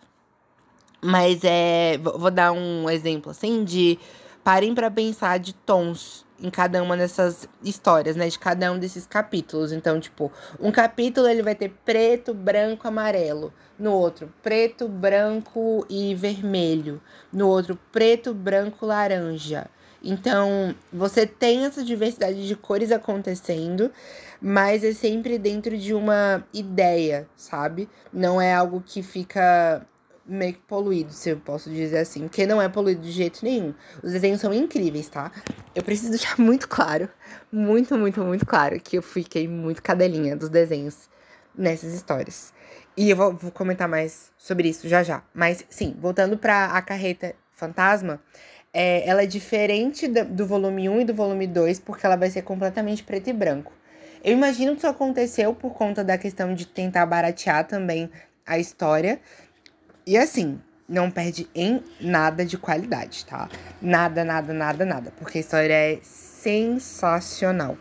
mas 1.02 1.40
é, 1.44 1.98
vou 1.98 2.30
dar 2.30 2.50
um 2.52 2.88
exemplo 2.88 3.30
assim 3.30 3.62
de 3.62 3.98
parem 4.42 4.74
para 4.74 4.90
pensar 4.90 5.38
de 5.38 5.54
tons 5.54 6.26
em 6.40 6.50
cada 6.50 6.82
uma 6.82 6.96
dessas 6.96 7.48
histórias, 7.62 8.16
né? 8.16 8.28
De 8.28 8.38
cada 8.38 8.70
um 8.72 8.78
desses 8.78 9.06
capítulos. 9.06 9.72
Então, 9.72 9.98
tipo, 9.98 10.32
um 10.60 10.70
capítulo 10.70 11.28
ele 11.28 11.42
vai 11.42 11.54
ter 11.54 11.70
preto, 11.84 12.32
branco, 12.32 12.86
amarelo. 12.86 13.52
No 13.78 13.92
outro, 13.92 14.32
preto, 14.42 14.88
branco 14.88 15.86
e 15.88 16.14
vermelho. 16.14 17.00
No 17.32 17.48
outro, 17.48 17.78
preto, 17.92 18.34
branco, 18.34 18.86
laranja. 18.86 19.68
Então, 20.02 20.74
você 20.92 21.26
tem 21.26 21.64
essa 21.64 21.82
diversidade 21.82 22.46
de 22.46 22.54
cores 22.54 22.92
acontecendo, 22.92 23.90
mas 24.40 24.84
é 24.84 24.92
sempre 24.92 25.38
dentro 25.38 25.76
de 25.76 25.92
uma 25.92 26.44
ideia, 26.54 27.28
sabe? 27.36 27.88
Não 28.12 28.40
é 28.40 28.54
algo 28.54 28.80
que 28.84 29.02
fica 29.02 29.84
meio 30.28 30.52
que 30.54 30.60
poluído, 30.60 31.12
se 31.12 31.30
eu 31.30 31.38
posso 31.38 31.70
dizer 31.70 31.98
assim. 31.98 32.22
Porque 32.22 32.46
não 32.46 32.60
é 32.60 32.68
poluído 32.68 33.00
de 33.00 33.10
jeito 33.10 33.44
nenhum. 33.44 33.74
Os 34.02 34.12
desenhos 34.12 34.40
são 34.40 34.52
incríveis, 34.52 35.08
tá? 35.08 35.32
Eu 35.74 35.82
preciso 35.82 36.10
deixar 36.12 36.38
muito 36.38 36.68
claro, 36.68 37.08
muito, 37.50 37.96
muito, 37.96 38.22
muito 38.22 38.46
claro, 38.46 38.78
que 38.78 38.98
eu 38.98 39.02
fiquei 39.02 39.48
muito 39.48 39.82
cadelinha 39.82 40.36
dos 40.36 40.48
desenhos 40.48 41.08
nessas 41.56 41.94
histórias. 41.94 42.52
E 42.96 43.10
eu 43.10 43.16
vou, 43.16 43.32
vou 43.34 43.50
comentar 43.50 43.88
mais 43.88 44.30
sobre 44.36 44.68
isso 44.68 44.88
já 44.88 45.02
já. 45.02 45.22
Mas, 45.32 45.64
sim, 45.70 45.96
voltando 45.98 46.36
pra 46.36 46.66
a 46.66 46.82
carreta 46.82 47.34
fantasma, 47.52 48.20
é, 48.72 49.08
ela 49.08 49.22
é 49.22 49.26
diferente 49.26 50.06
do, 50.06 50.24
do 50.24 50.46
volume 50.46 50.88
1 50.88 51.00
e 51.00 51.04
do 51.04 51.14
volume 51.14 51.46
2, 51.46 51.80
porque 51.80 52.04
ela 52.04 52.16
vai 52.16 52.30
ser 52.30 52.42
completamente 52.42 53.02
preto 53.02 53.30
e 53.30 53.32
branco. 53.32 53.72
Eu 54.22 54.32
imagino 54.32 54.72
que 54.72 54.78
isso 54.78 54.86
aconteceu 54.86 55.54
por 55.54 55.74
conta 55.74 56.02
da 56.02 56.18
questão 56.18 56.54
de 56.54 56.66
tentar 56.66 57.06
baratear 57.06 57.66
também 57.66 58.10
a 58.44 58.58
história, 58.58 59.20
e 60.08 60.16
assim, 60.16 60.58
não 60.88 61.10
perde 61.10 61.46
em 61.54 61.84
nada 62.00 62.42
de 62.42 62.56
qualidade, 62.56 63.26
tá? 63.26 63.46
Nada, 63.80 64.24
nada, 64.24 64.54
nada, 64.54 64.82
nada. 64.86 65.12
Porque 65.18 65.36
a 65.36 65.40
história 65.42 65.74
é 65.74 65.98
sensacional. 66.02 67.76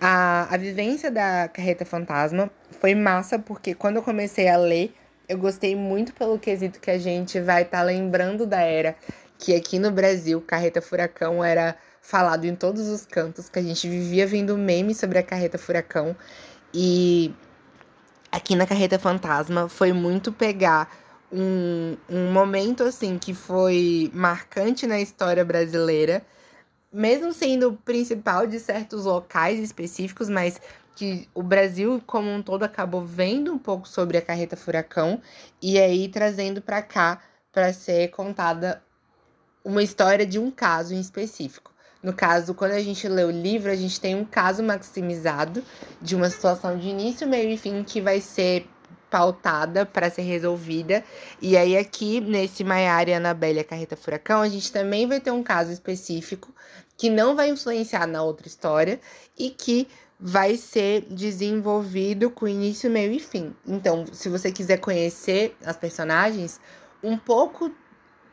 A, 0.00 0.46
a 0.54 0.56
vivência 0.56 1.10
da 1.10 1.48
Carreta 1.48 1.84
Fantasma 1.84 2.48
foi 2.78 2.94
massa, 2.94 3.40
porque 3.40 3.74
quando 3.74 3.96
eu 3.96 4.02
comecei 4.04 4.48
a 4.48 4.56
ler, 4.56 4.94
eu 5.28 5.36
gostei 5.36 5.74
muito 5.74 6.14
pelo 6.14 6.38
quesito 6.38 6.78
que 6.78 6.92
a 6.92 6.98
gente 6.98 7.40
vai 7.40 7.62
estar 7.62 7.78
tá 7.78 7.82
lembrando 7.82 8.46
da 8.46 8.60
era 8.60 8.94
que 9.36 9.52
aqui 9.52 9.80
no 9.80 9.90
Brasil, 9.90 10.40
Carreta 10.40 10.80
Furacão 10.80 11.42
era 11.42 11.76
falado 12.00 12.44
em 12.44 12.54
todos 12.54 12.86
os 12.86 13.04
cantos, 13.04 13.48
que 13.48 13.58
a 13.58 13.62
gente 13.62 13.88
vivia 13.88 14.28
vendo 14.28 14.56
memes 14.56 14.98
sobre 14.98 15.18
a 15.18 15.24
Carreta 15.24 15.58
Furacão. 15.58 16.14
E 16.72 17.34
aqui 18.30 18.54
na 18.54 18.64
Carreta 18.64 18.96
Fantasma 18.96 19.68
foi 19.68 19.92
muito 19.92 20.32
pegar 20.32 21.03
um, 21.34 21.96
um 22.08 22.32
momento 22.32 22.84
assim 22.84 23.18
que 23.18 23.34
foi 23.34 24.10
marcante 24.14 24.86
na 24.86 25.00
história 25.00 25.44
brasileira, 25.44 26.24
mesmo 26.92 27.32
sendo 27.32 27.72
principal 27.84 28.46
de 28.46 28.60
certos 28.60 29.04
locais 29.04 29.58
específicos, 29.58 30.28
mas 30.28 30.60
que 30.94 31.28
o 31.34 31.42
Brasil 31.42 32.00
como 32.06 32.30
um 32.30 32.40
todo 32.40 32.62
acabou 32.62 33.02
vendo 33.02 33.52
um 33.52 33.58
pouco 33.58 33.88
sobre 33.88 34.16
a 34.16 34.22
carreta 34.22 34.56
furacão 34.56 35.20
e 35.60 35.76
aí 35.76 36.08
trazendo 36.08 36.62
para 36.62 36.80
cá 36.80 37.20
para 37.52 37.72
ser 37.72 38.08
contada 38.10 38.80
uma 39.64 39.82
história 39.82 40.24
de 40.24 40.38
um 40.38 40.52
caso 40.52 40.94
em 40.94 41.00
específico. 41.00 41.72
No 42.00 42.12
caso, 42.12 42.54
quando 42.54 42.72
a 42.72 42.82
gente 42.82 43.08
lê 43.08 43.24
o 43.24 43.30
livro, 43.30 43.72
a 43.72 43.74
gente 43.74 43.98
tem 43.98 44.14
um 44.14 44.26
caso 44.26 44.62
maximizado 44.62 45.64
de 46.02 46.14
uma 46.14 46.28
situação 46.28 46.78
de 46.78 46.86
início, 46.86 47.26
meio 47.26 47.48
e 47.48 47.56
fim 47.56 47.82
que 47.82 48.00
vai 48.00 48.20
ser 48.20 48.68
pautada 49.14 49.86
para 49.86 50.10
ser 50.10 50.22
resolvida. 50.22 51.04
E 51.40 51.56
aí, 51.56 51.76
aqui 51.76 52.20
nesse 52.20 52.64
Maiara 52.64 53.10
e 53.10 53.14
Anabelle 53.14 53.60
a 53.60 53.64
Carreta 53.64 53.94
Furacão, 53.96 54.42
a 54.42 54.48
gente 54.48 54.72
também 54.72 55.06
vai 55.06 55.20
ter 55.20 55.30
um 55.30 55.40
caso 55.40 55.70
específico 55.70 56.52
que 56.96 57.08
não 57.08 57.36
vai 57.36 57.48
influenciar 57.48 58.08
na 58.08 58.24
outra 58.24 58.48
história 58.48 58.98
e 59.38 59.50
que 59.50 59.86
vai 60.18 60.56
ser 60.56 61.02
desenvolvido 61.02 62.28
com 62.28 62.48
início, 62.48 62.90
meio 62.90 63.12
e 63.12 63.20
fim. 63.20 63.54
Então, 63.64 64.04
se 64.12 64.28
você 64.28 64.50
quiser 64.50 64.78
conhecer 64.78 65.56
as 65.64 65.76
personagens, 65.76 66.60
um 67.00 67.16
pouco 67.16 67.70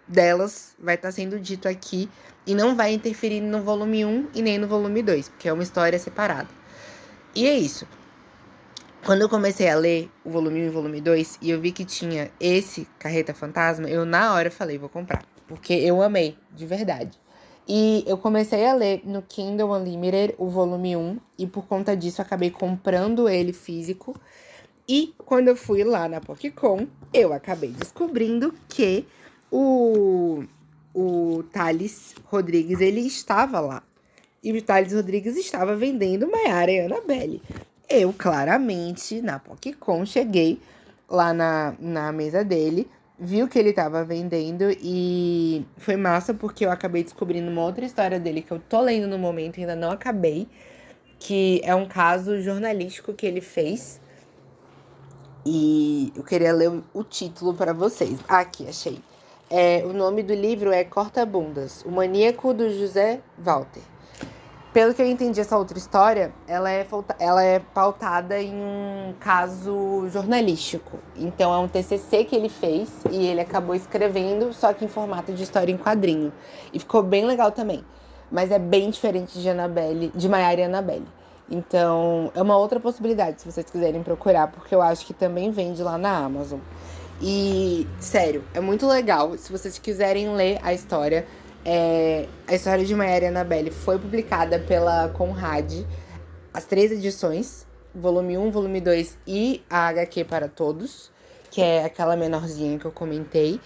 delas 0.07 0.75
vai 0.79 0.95
estar 0.95 1.09
tá 1.09 1.11
sendo 1.11 1.39
dito 1.39 1.67
aqui 1.67 2.09
e 2.47 2.55
não 2.55 2.75
vai 2.75 2.91
interferir 2.91 3.39
no 3.39 3.61
volume 3.61 4.03
1 4.03 4.29
e 4.33 4.41
nem 4.41 4.57
no 4.57 4.67
volume 4.67 5.03
2, 5.03 5.29
porque 5.29 5.47
é 5.47 5.53
uma 5.53 5.61
história 5.61 5.99
separada. 5.99 6.49
E 7.35 7.47
é 7.47 7.55
isso. 7.55 7.85
Quando 9.03 9.21
eu 9.21 9.29
comecei 9.29 9.67
a 9.67 9.75
ler 9.75 10.11
o 10.23 10.29
volume 10.29 10.61
1 10.61 10.65
e 10.65 10.69
o 10.69 10.71
volume 10.71 11.01
2 11.01 11.39
e 11.41 11.49
eu 11.49 11.59
vi 11.59 11.71
que 11.71 11.83
tinha 11.83 12.29
esse 12.39 12.87
Carreta 12.99 13.33
Fantasma, 13.33 13.89
eu 13.89 14.05
na 14.05 14.31
hora 14.33 14.51
falei, 14.51 14.77
vou 14.77 14.89
comprar. 14.89 15.25
Porque 15.47 15.73
eu 15.73 16.03
amei, 16.03 16.37
de 16.51 16.67
verdade. 16.67 17.19
E 17.67 18.03
eu 18.05 18.15
comecei 18.15 18.63
a 18.63 18.75
ler 18.75 19.01
no 19.03 19.23
Kindle 19.23 19.71
Unlimited 19.71 20.35
o 20.37 20.49
volume 20.49 20.95
1 20.95 21.19
e 21.39 21.47
por 21.47 21.65
conta 21.65 21.97
disso 21.97 22.21
acabei 22.21 22.51
comprando 22.51 23.27
ele 23.27 23.53
físico. 23.53 24.15
E 24.87 25.15
quando 25.17 25.47
eu 25.47 25.55
fui 25.55 25.83
lá 25.83 26.07
na 26.07 26.21
Pokécon, 26.21 26.85
eu 27.11 27.33
acabei 27.33 27.71
descobrindo 27.71 28.53
que 28.69 29.07
o, 29.49 30.43
o 30.93 31.43
Thales 31.51 32.13
Rodrigues, 32.25 32.79
ele 32.79 33.01
estava 33.01 33.59
lá. 33.59 33.81
E 34.43 34.51
o 34.51 34.61
Thales 34.61 34.93
Rodrigues 34.93 35.35
estava 35.37 35.75
vendendo 35.75 36.29
Maiara 36.29 36.71
e 36.71 36.79
Annabelle. 36.81 37.41
Eu, 37.93 38.13
claramente, 38.13 39.21
na 39.21 39.37
PocCon, 39.37 40.05
cheguei 40.05 40.61
lá 41.09 41.33
na, 41.33 41.75
na 41.77 42.09
mesa 42.13 42.41
dele, 42.41 42.89
vi 43.19 43.43
o 43.43 43.49
que 43.49 43.59
ele 43.59 43.73
tava 43.73 44.01
vendendo 44.05 44.71
e 44.81 45.65
foi 45.75 45.97
massa 45.97 46.33
porque 46.33 46.65
eu 46.65 46.71
acabei 46.71 47.03
descobrindo 47.03 47.51
uma 47.51 47.61
outra 47.61 47.83
história 47.83 48.17
dele 48.17 48.43
que 48.43 48.51
eu 48.53 48.59
tô 48.59 48.79
lendo 48.79 49.09
no 49.09 49.19
momento, 49.19 49.59
ainda 49.59 49.75
não 49.75 49.91
acabei, 49.91 50.47
que 51.19 51.59
é 51.65 51.75
um 51.75 51.85
caso 51.85 52.41
jornalístico 52.41 53.13
que 53.13 53.25
ele 53.25 53.41
fez. 53.41 53.99
E 55.45 56.13
eu 56.15 56.23
queria 56.23 56.53
ler 56.53 56.71
o 56.93 57.03
título 57.03 57.53
para 57.53 57.73
vocês. 57.73 58.17
Aqui, 58.25 58.69
achei. 58.69 59.01
É, 59.49 59.83
o 59.85 59.91
nome 59.91 60.23
do 60.23 60.33
livro 60.33 60.71
é 60.71 60.85
Corta 60.85 61.25
Bundas, 61.25 61.83
o 61.83 61.91
maníaco 61.91 62.53
do 62.53 62.69
José 62.69 63.19
Walter. 63.37 63.90
Pelo 64.73 64.93
que 64.93 65.01
eu 65.01 65.05
entendi 65.05 65.41
essa 65.41 65.57
outra 65.57 65.77
história, 65.77 66.33
ela 66.47 66.71
é, 66.71 66.87
ela 67.19 67.43
é 67.43 67.59
pautada 67.59 68.41
em 68.41 68.55
um 68.55 69.13
caso 69.19 70.07
jornalístico. 70.07 70.97
Então 71.13 71.53
é 71.53 71.57
um 71.57 71.67
TCC 71.67 72.23
que 72.23 72.33
ele 72.33 72.47
fez 72.47 72.89
e 73.11 73.27
ele 73.27 73.41
acabou 73.41 73.75
escrevendo, 73.75 74.53
só 74.53 74.71
que 74.71 74.85
em 74.85 74.87
formato 74.87 75.33
de 75.33 75.43
história 75.43 75.73
em 75.73 75.77
quadrinho. 75.77 76.31
E 76.71 76.79
ficou 76.79 77.03
bem 77.03 77.25
legal 77.25 77.51
também. 77.51 77.83
Mas 78.31 78.49
é 78.49 78.57
bem 78.57 78.89
diferente 78.89 79.41
de 79.41 79.49
Annabelle, 79.49 80.09
de 80.15 80.29
Maiara 80.29 80.61
e 80.61 80.63
Annabelle. 80.63 81.07
Então, 81.49 82.31
é 82.33 82.41
uma 82.41 82.55
outra 82.55 82.79
possibilidade 82.79 83.41
se 83.41 83.51
vocês 83.51 83.69
quiserem 83.69 84.01
procurar, 84.01 84.47
porque 84.47 84.73
eu 84.73 84.81
acho 84.81 85.05
que 85.05 85.13
também 85.13 85.51
vende 85.51 85.83
lá 85.83 85.97
na 85.97 86.17
Amazon. 86.17 86.61
E, 87.21 87.85
sério, 87.99 88.41
é 88.53 88.61
muito 88.61 88.87
legal. 88.87 89.37
Se 89.37 89.51
vocês 89.51 89.77
quiserem 89.77 90.33
ler 90.33 90.59
a 90.63 90.73
história, 90.73 91.27
é, 91.65 92.27
a 92.47 92.55
história 92.55 92.83
de 92.83 92.95
Maiara 92.95 93.25
e 93.25 93.27
Annabelle 93.27 93.71
foi 93.71 93.99
publicada 93.99 94.59
pela 94.59 95.09
Conrad, 95.09 95.85
as 96.53 96.65
três 96.65 96.91
edições, 96.91 97.65
volume 97.93 98.37
1, 98.37 98.51
volume 98.51 98.81
2 98.81 99.17
e 99.27 99.63
a 99.69 99.87
HQ 99.87 100.23
para 100.25 100.47
todos. 100.47 101.11
que 101.51 101.61
é 101.61 101.83
aquela 101.83 102.15
menorzinha 102.15 102.79
que 102.79 102.85
eu 102.85 102.91
comentei. 102.91 103.59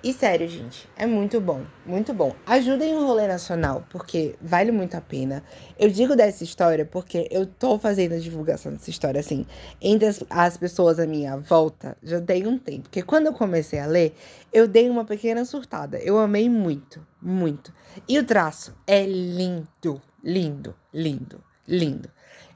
E 0.00 0.12
sério, 0.12 0.46
gente, 0.46 0.88
é 0.96 1.06
muito 1.06 1.40
bom, 1.40 1.64
muito 1.84 2.14
bom. 2.14 2.32
Ajudem 2.46 2.94
o 2.94 3.04
rolê 3.04 3.26
nacional, 3.26 3.84
porque 3.90 4.36
vale 4.40 4.70
muito 4.70 4.94
a 4.96 5.00
pena. 5.00 5.42
Eu 5.76 5.90
digo 5.90 6.14
dessa 6.14 6.44
história 6.44 6.84
porque 6.84 7.26
eu 7.32 7.44
tô 7.44 7.80
fazendo 7.80 8.14
a 8.14 8.18
divulgação 8.18 8.70
dessa 8.70 8.90
história, 8.90 9.18
assim, 9.18 9.44
entre 9.82 10.06
as, 10.06 10.22
as 10.30 10.56
pessoas 10.56 11.00
à 11.00 11.06
minha 11.06 11.36
volta, 11.36 11.96
já 12.00 12.20
tem 12.20 12.46
um 12.46 12.56
tempo. 12.56 12.82
Porque 12.82 13.02
quando 13.02 13.26
eu 13.26 13.32
comecei 13.32 13.80
a 13.80 13.86
ler, 13.86 14.14
eu 14.52 14.68
dei 14.68 14.88
uma 14.88 15.04
pequena 15.04 15.44
surtada. 15.44 15.98
Eu 15.98 16.16
amei 16.16 16.48
muito, 16.48 17.04
muito. 17.20 17.72
E 18.08 18.20
o 18.20 18.24
traço 18.24 18.72
é 18.86 19.04
lindo, 19.04 20.00
lindo, 20.22 20.76
lindo, 20.94 21.42
lindo. 21.66 22.08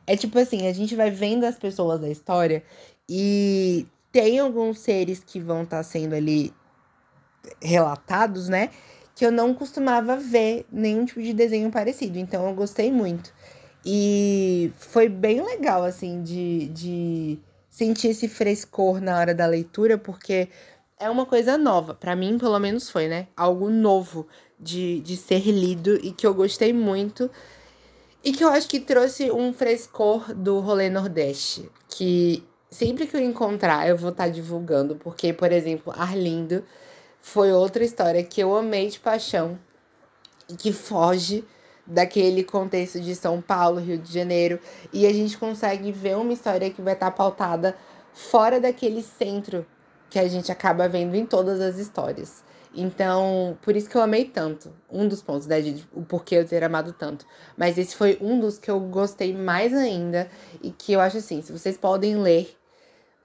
É 0.07 0.17
tipo 0.17 0.39
assim, 0.39 0.69
a 0.69 0.73
gente 0.73 0.95
vai 0.95 1.11
vendo 1.11 1.43
as 1.43 1.59
pessoas 1.59 2.01
da 2.01 2.09
história 2.09 2.63
e 3.09 3.85
tem 4.13 4.39
alguns 4.39 4.79
seres 4.79 5.25
que 5.25 5.41
vão 5.41 5.65
estar 5.65 5.79
tá 5.79 5.83
sendo 5.83 6.15
ali 6.15 6.53
relatados, 7.61 8.49
né? 8.49 8.71
Que 9.15 9.27
eu 9.27 9.33
não 9.33 9.55
costumava 9.55 10.17
ver 10.17 10.67
nenhum 10.73 11.05
tipo 11.05 11.23
de 11.23 11.33
desenho 11.33 11.71
parecido. 11.71 12.19
Então 12.19 12.47
eu 12.49 12.55
gostei 12.55 12.91
muito. 12.91 13.33
E 13.85 14.73
foi 14.77 15.09
bem 15.09 15.43
legal, 15.43 15.83
assim, 15.83 16.23
de, 16.23 16.69
de 16.69 17.39
sentir 17.69 18.09
esse 18.09 18.29
frescor 18.29 19.01
na 19.01 19.19
hora 19.19 19.35
da 19.35 19.47
leitura, 19.47 19.99
porque 19.99 20.49
é 20.99 21.11
uma 21.11 21.27
coisa 21.27 21.59
nova. 21.59 21.95
para 21.95 22.15
mim, 22.15 22.39
pelo 22.39 22.59
menos, 22.59 22.89
foi, 22.89 23.09
né? 23.09 23.27
Algo 23.37 23.69
novo 23.71 24.29
de, 24.59 25.01
de 25.01 25.17
ser 25.17 25.43
lido 25.51 25.97
e 25.97 26.13
que 26.13 26.27
eu 26.27 26.33
gostei 26.33 26.73
muito. 26.73 27.31
E 28.25 28.33
que 28.33 28.45
eu 28.45 28.49
acho 28.49 28.69
que 28.69 28.79
trouxe 28.79 29.33
um 29.33 29.53
frescor 29.53 30.33
do 30.33 30.61
rolê 30.61 30.89
Nordeste. 30.89 31.69
Que 31.89 32.45
sempre 32.71 33.07
que 33.09 33.17
eu 33.17 33.21
encontrar, 33.21 33.89
eu 33.89 33.97
vou 33.97 34.11
estar 34.11 34.25
tá 34.25 34.31
divulgando. 34.31 34.95
Porque, 34.95 35.33
por 35.33 35.51
exemplo, 35.51 35.93
Arlindo 35.97 36.63
foi 37.23 37.53
outra 37.53 37.85
história 37.85 38.23
que 38.25 38.43
eu 38.43 38.55
amei 38.55 38.89
de 38.89 38.99
paixão 38.99 39.59
e 40.51 40.55
que 40.55 40.73
foge 40.73 41.45
daquele 41.87 42.43
contexto 42.43 43.01
de 43.01 43.15
São 43.15 43.41
Paulo, 43.41 43.81
Rio 43.81 43.97
de 43.97 44.13
Janeiro, 44.13 44.59
e 44.93 45.07
a 45.07 45.13
gente 45.13 45.39
consegue 45.39 45.91
ver 45.93 46.17
uma 46.17 46.33
história 46.33 46.69
que 46.69 46.83
vai 46.83 46.95
estar 46.95 47.13
pautada 47.13 47.77
fora 48.13 48.61
daquele 48.61 49.03
centro 49.03 49.65
que 50.11 50.19
a 50.19 50.29
gente 50.29 50.51
acaba 50.53 50.89
vendo 50.89 51.15
em 51.15 51.25
todas 51.25 51.61
as 51.61 51.79
histórias. 51.79 52.45
Então, 52.75 53.57
por 53.63 53.77
isso 53.77 53.89
que 53.89 53.97
eu 53.97 54.03
amei 54.03 54.25
tanto. 54.25 54.73
Um 54.91 55.07
dos 55.07 55.23
pontos, 55.23 55.47
né, 55.47 55.61
de 55.61 55.87
o 55.93 56.03
porquê 56.03 56.37
eu 56.37 56.47
ter 56.47 56.65
amado 56.65 56.93
tanto. 56.93 57.25
Mas 57.57 57.79
esse 57.79 57.95
foi 57.95 58.19
um 58.21 58.41
dos 58.41 58.59
que 58.59 58.71
eu 58.71 58.81
gostei 58.81 59.35
mais 59.35 59.73
ainda 59.73 60.29
e 60.63 60.71
que 60.71 60.93
eu 60.93 61.01
acho 61.01 61.19
assim, 61.19 61.41
se 61.41 61.53
vocês 61.53 61.77
podem 61.77 62.17
ler 62.17 62.57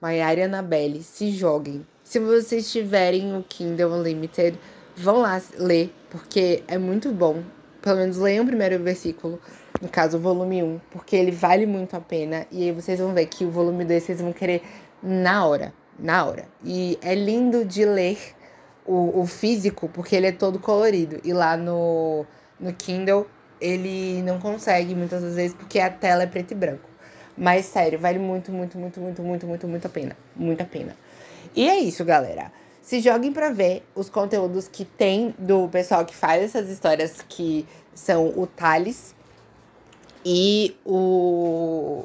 Maiara 0.00 0.40
e 0.40 0.42
Annabelle, 0.44 1.02
se 1.02 1.30
joguem. 1.30 1.86
Se 2.08 2.18
vocês 2.18 2.72
tiverem 2.72 3.36
o 3.36 3.44
Kindle 3.46 3.92
Unlimited, 3.92 4.58
vão 4.96 5.18
lá 5.18 5.42
ler, 5.58 5.92
porque 6.08 6.62
é 6.66 6.78
muito 6.78 7.12
bom. 7.12 7.42
Pelo 7.82 7.98
menos 7.98 8.16
leiam 8.16 8.44
o 8.44 8.46
primeiro 8.46 8.82
versículo, 8.82 9.38
no 9.78 9.90
caso 9.90 10.16
o 10.16 10.20
volume 10.20 10.62
1, 10.62 10.80
porque 10.90 11.14
ele 11.14 11.30
vale 11.30 11.66
muito 11.66 11.94
a 11.94 12.00
pena. 12.00 12.46
E 12.50 12.62
aí 12.62 12.72
vocês 12.72 12.98
vão 12.98 13.12
ver 13.12 13.26
que 13.26 13.44
o 13.44 13.50
volume 13.50 13.84
2 13.84 14.02
vocês 14.02 14.22
vão 14.22 14.32
querer 14.32 14.62
na 15.02 15.44
hora, 15.44 15.70
na 15.98 16.24
hora. 16.24 16.46
E 16.64 16.98
é 17.02 17.14
lindo 17.14 17.62
de 17.62 17.84
ler 17.84 18.16
o, 18.86 19.20
o 19.20 19.26
físico, 19.26 19.86
porque 19.90 20.16
ele 20.16 20.28
é 20.28 20.32
todo 20.32 20.58
colorido. 20.58 21.20
E 21.22 21.34
lá 21.34 21.58
no, 21.58 22.24
no 22.58 22.72
Kindle 22.72 23.26
ele 23.60 24.22
não 24.22 24.40
consegue 24.40 24.94
muitas 24.94 25.20
das 25.20 25.34
vezes, 25.34 25.54
porque 25.54 25.78
a 25.78 25.90
tela 25.90 26.22
é 26.22 26.26
preto 26.26 26.52
e 26.52 26.54
branco. 26.54 26.88
Mas 27.36 27.66
sério, 27.66 27.98
vale 27.98 28.18
muito, 28.18 28.50
muito, 28.50 28.78
muito, 28.78 28.98
muito, 28.98 29.22
muito, 29.22 29.46
muito, 29.46 29.68
muito 29.68 29.86
a 29.86 29.90
pena. 29.90 30.16
Muito 30.34 30.62
a 30.62 30.64
pena. 30.64 30.96
E 31.54 31.68
é 31.68 31.78
isso, 31.78 32.04
galera. 32.04 32.52
Se 32.82 33.00
joguem 33.00 33.32
para 33.32 33.50
ver 33.50 33.82
os 33.94 34.08
conteúdos 34.08 34.66
que 34.66 34.84
tem 34.84 35.34
do 35.38 35.68
pessoal 35.68 36.06
que 36.06 36.14
faz 36.14 36.42
essas 36.42 36.70
histórias 36.70 37.22
que 37.28 37.66
são 37.94 38.28
o 38.28 38.46
Thales 38.46 39.14
e 40.24 40.76
o 40.84 42.04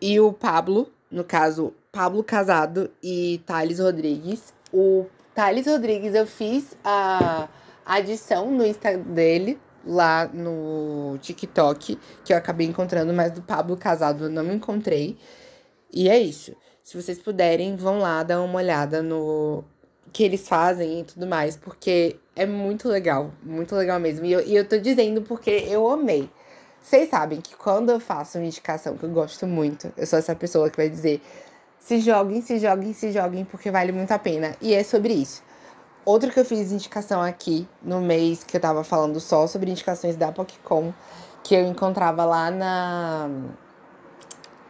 e 0.00 0.20
o 0.20 0.32
Pablo, 0.32 0.90
no 1.10 1.24
caso, 1.24 1.72
Pablo 1.90 2.22
Casado 2.22 2.90
e 3.02 3.40
Thales 3.46 3.80
Rodrigues. 3.80 4.52
O 4.72 5.06
Thales 5.34 5.66
Rodrigues 5.66 6.14
eu 6.14 6.26
fiz 6.26 6.76
a 6.84 7.48
adição 7.84 8.50
no 8.50 8.64
Instagram 8.64 9.02
dele 9.02 9.58
lá 9.84 10.28
no 10.32 11.18
TikTok, 11.20 11.98
que 12.24 12.32
eu 12.32 12.36
acabei 12.36 12.66
encontrando, 12.66 13.12
mas 13.12 13.32
do 13.32 13.42
Pablo 13.42 13.76
Casado 13.76 14.24
eu 14.24 14.30
não 14.30 14.52
encontrei. 14.52 15.18
E 15.92 16.08
é 16.08 16.18
isso. 16.18 16.54
Se 16.82 17.00
vocês 17.00 17.18
puderem, 17.18 17.76
vão 17.76 17.98
lá 17.98 18.22
dar 18.22 18.40
uma 18.40 18.58
olhada 18.58 19.02
no 19.02 19.64
que 20.12 20.24
eles 20.24 20.48
fazem 20.48 21.00
e 21.00 21.04
tudo 21.04 21.26
mais, 21.26 21.56
porque 21.56 22.16
é 22.34 22.46
muito 22.46 22.88
legal, 22.88 23.30
muito 23.42 23.74
legal 23.74 24.00
mesmo. 24.00 24.24
E 24.24 24.32
eu, 24.32 24.40
e 24.40 24.56
eu 24.56 24.68
tô 24.68 24.78
dizendo 24.78 25.22
porque 25.22 25.50
eu 25.68 25.88
amei. 25.88 26.28
Vocês 26.82 27.10
sabem 27.10 27.40
que 27.40 27.54
quando 27.56 27.90
eu 27.90 28.00
faço 28.00 28.38
uma 28.38 28.46
indicação 28.46 28.96
que 28.96 29.04
eu 29.04 29.10
gosto 29.10 29.46
muito, 29.46 29.92
eu 29.96 30.06
sou 30.06 30.18
essa 30.18 30.34
pessoa 30.34 30.70
que 30.70 30.76
vai 30.76 30.88
dizer: 30.88 31.20
se 31.78 32.00
joguem, 32.00 32.40
se 32.40 32.58
joguem, 32.58 32.92
se 32.92 33.12
joguem, 33.12 33.44
porque 33.44 33.70
vale 33.70 33.92
muito 33.92 34.10
a 34.12 34.18
pena. 34.18 34.56
E 34.60 34.74
é 34.74 34.82
sobre 34.82 35.12
isso. 35.12 35.42
Outro 36.04 36.30
que 36.30 36.40
eu 36.40 36.44
fiz 36.44 36.72
indicação 36.72 37.20
aqui 37.20 37.68
no 37.82 38.00
mês 38.00 38.42
que 38.42 38.56
eu 38.56 38.60
tava 38.60 38.82
falando 38.82 39.20
só 39.20 39.46
sobre 39.46 39.70
indicações 39.70 40.16
da 40.16 40.32
Pokécom, 40.32 40.92
que 41.44 41.54
eu 41.54 41.66
encontrava 41.66 42.24
lá 42.24 42.50
na 42.50 43.30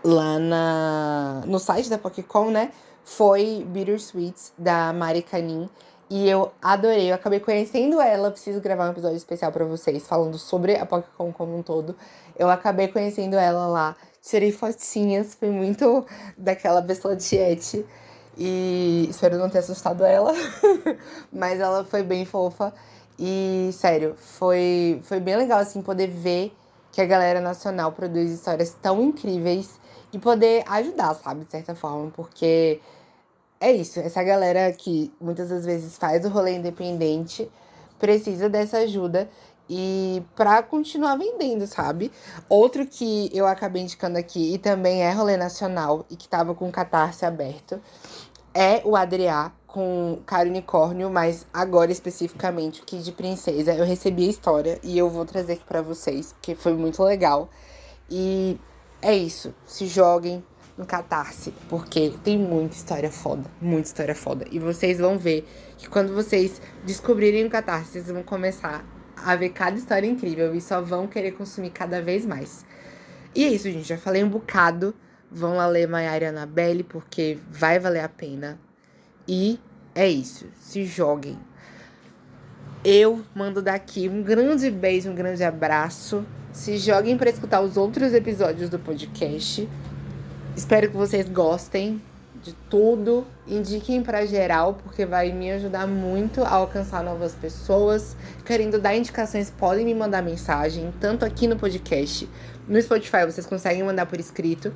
lá 0.03 0.39
na, 0.39 1.43
no 1.47 1.59
site 1.59 1.89
da 1.89 1.99
Pokécom, 1.99 2.51
né? 2.51 2.73
Foi 3.05 3.65
Bittersweets, 3.69 4.53
da 4.57 4.93
Mari 4.93 5.23
Canin. 5.23 5.69
E 6.09 6.29
eu 6.29 6.51
adorei, 6.61 7.11
eu 7.11 7.15
acabei 7.15 7.41
conhecendo 7.41 8.01
ela. 8.01 8.31
Preciso 8.31 8.61
gravar 8.61 8.89
um 8.89 8.93
episódio 8.93 9.17
especial 9.17 9.53
para 9.53 9.65
vocês, 9.65 10.07
falando 10.07 10.39
sobre 10.39 10.77
a 10.77 10.85
Pokécom 10.85 11.33
como 11.33 11.57
um 11.57 11.63
todo. 11.63 11.95
Eu 12.39 12.51
acabei 12.51 12.89
conhecendo 12.89 13.37
ela 13.37 13.67
lá, 13.67 13.97
tirei 14.23 14.51
fotinhas, 14.51 15.35
foi 15.35 15.51
muito 15.51 16.05
daquela 16.37 16.83
pessoa 16.83 17.17
tiete. 17.17 17.85
E 18.37 19.07
espero 19.11 19.37
não 19.37 19.51
ter 19.51 19.59
assustado 19.59 20.05
ela, 20.05 20.33
mas 21.33 21.61
ela 21.61 21.85
foi 21.85 22.03
bem 22.03 22.25
fofa. 22.25 22.73
E, 23.19 23.71
sério, 23.73 24.15
foi, 24.17 25.01
foi 25.05 25.21
bem 25.21 25.37
legal, 25.37 25.59
assim, 25.59 25.83
poder 25.83 26.09
ver 26.09 26.53
que 26.91 27.01
a 27.01 27.07
galera 27.07 27.41
nacional 27.41 27.93
produz 27.93 28.31
histórias 28.31 28.75
tão 28.81 29.03
incríveis 29.03 29.79
e 30.13 30.19
poder 30.19 30.65
ajudar, 30.67 31.15
sabe, 31.15 31.45
de 31.45 31.51
certa 31.51 31.75
forma, 31.75 32.11
porque 32.11 32.81
é 33.61 33.73
isso, 33.73 34.01
essa 34.01 34.23
galera 34.23 34.73
que 34.73 35.13
muitas 35.21 35.51
das 35.51 35.65
vezes 35.65 35.99
faz 35.99 36.25
o 36.25 36.29
rolê 36.29 36.57
independente 36.57 37.51
precisa 37.99 38.49
dessa 38.49 38.79
ajuda 38.79 39.29
e 39.69 40.23
para 40.35 40.63
continuar 40.63 41.17
vendendo, 41.17 41.67
sabe? 41.67 42.11
Outro 42.49 42.85
que 42.87 43.31
eu 43.33 43.47
acabei 43.47 43.83
indicando 43.83 44.19
aqui 44.19 44.55
e 44.55 44.59
também 44.59 45.03
é 45.03 45.13
rolê 45.13 45.37
nacional 45.37 46.05
e 46.11 46.17
que 46.17 46.29
tava 46.29 46.55
com 46.55 46.69
o 46.69 46.73
catarse 46.73 47.25
aberto 47.25 47.81
é 48.53 48.83
o 48.85 48.97
Adriá 48.97 49.53
com 49.67 50.19
Caro 50.27 50.49
Unicórnio, 50.49 51.09
mas 51.09 51.47
agora 51.53 51.93
especificamente 51.93 52.83
o 52.83 52.85
Kid 52.85 53.13
Princesa. 53.13 53.73
Eu 53.73 53.85
recebi 53.85 54.27
a 54.27 54.31
história 54.31 54.81
e 54.83 54.99
eu 54.99 55.09
vou 55.09 55.25
trazer 55.25 55.53
aqui 55.53 55.65
para 55.65 55.81
vocês, 55.81 56.33
porque 56.33 56.57
foi 56.57 56.75
muito 56.75 57.01
legal. 57.05 57.49
E 58.11 58.59
é 59.03 59.17
isso. 59.17 59.55
Se 59.65 59.87
joguem 59.87 60.45
no 60.77 60.87
Catarse, 60.87 61.53
porque 61.69 62.13
tem 62.25 62.39
muita 62.39 62.75
história 62.75 63.11
foda. 63.11 63.45
Muita 63.61 63.89
história 63.89 64.15
foda. 64.15 64.47
E 64.51 64.59
vocês 64.59 64.99
vão 64.99 65.19
ver 65.19 65.47
que 65.77 65.89
quando 65.89 66.15
vocês 66.15 66.61
descobrirem 66.85 67.45
o 67.45 67.51
Catarse, 67.51 67.93
vocês 67.93 68.07
vão 68.11 68.23
começar 68.23 68.85
a 69.17 69.37
ver 69.37 69.51
cada 69.51 69.77
história 69.77 70.07
incrível 70.07 70.55
e 70.55 70.61
só 70.61 70.81
vão 70.81 71.07
querer 71.07 71.33
consumir 71.33 71.71
cada 71.71 72.01
vez 72.01 72.25
mais. 72.25 72.65
E 73.35 73.45
é 73.45 73.49
isso, 73.49 73.71
gente. 73.71 73.89
Já 73.89 73.99
falei 73.99 74.25
um 74.25 74.29
bocado. 74.29 74.95
Vão 75.31 75.55
lá 75.55 75.67
ler 75.67 75.87
Maiara 75.87 76.25
e 76.25 76.29
Annabelle, 76.29 76.83
porque 76.83 77.39
vai 77.49 77.79
valer 77.79 78.03
a 78.03 78.09
pena. 78.09 78.59
E 79.29 79.61
é 79.95 80.09
isso. 80.09 80.49
Se 80.57 80.85
joguem. 80.85 81.39
Eu 82.83 83.23
mando 83.35 83.61
daqui 83.63 84.09
um 84.09 84.23
grande 84.23 84.71
beijo, 84.71 85.11
um 85.11 85.15
grande 85.15 85.45
abraço. 85.45 86.25
Se 86.53 86.79
joguem 86.79 87.17
para 87.17 87.31
escutar 87.31 87.61
os 87.61 87.77
outros 87.77 88.13
episódios 88.13 88.69
do 88.69 88.79
podcast. 88.79 89.69
Espero 90.57 90.91
que 90.91 90.97
vocês 90.97 91.29
gostem 91.29 92.03
de 92.43 92.53
tudo. 92.69 93.25
Indiquem 93.47 94.03
para 94.03 94.27
geral, 94.27 94.75
porque 94.75 95.07
vai 95.07 95.33
me 95.33 95.51
ajudar 95.53 95.87
muito 95.87 96.43
a 96.43 96.51
alcançar 96.51 97.05
novas 97.05 97.35
pessoas. 97.35 98.17
Querendo 98.45 98.81
dar 98.81 98.97
indicações, 98.97 99.49
podem 99.49 99.85
me 99.85 99.95
mandar 99.95 100.23
mensagem, 100.23 100.93
tanto 101.01 101.25
aqui 101.25 101.47
no 101.47 101.57
podcast. 101.57 102.29
No 102.67 102.81
Spotify 102.83 103.25
vocês 103.25 103.47
conseguem 103.47 103.85
mandar 103.85 104.07
por 104.07 104.19
escrito. 104.19 104.75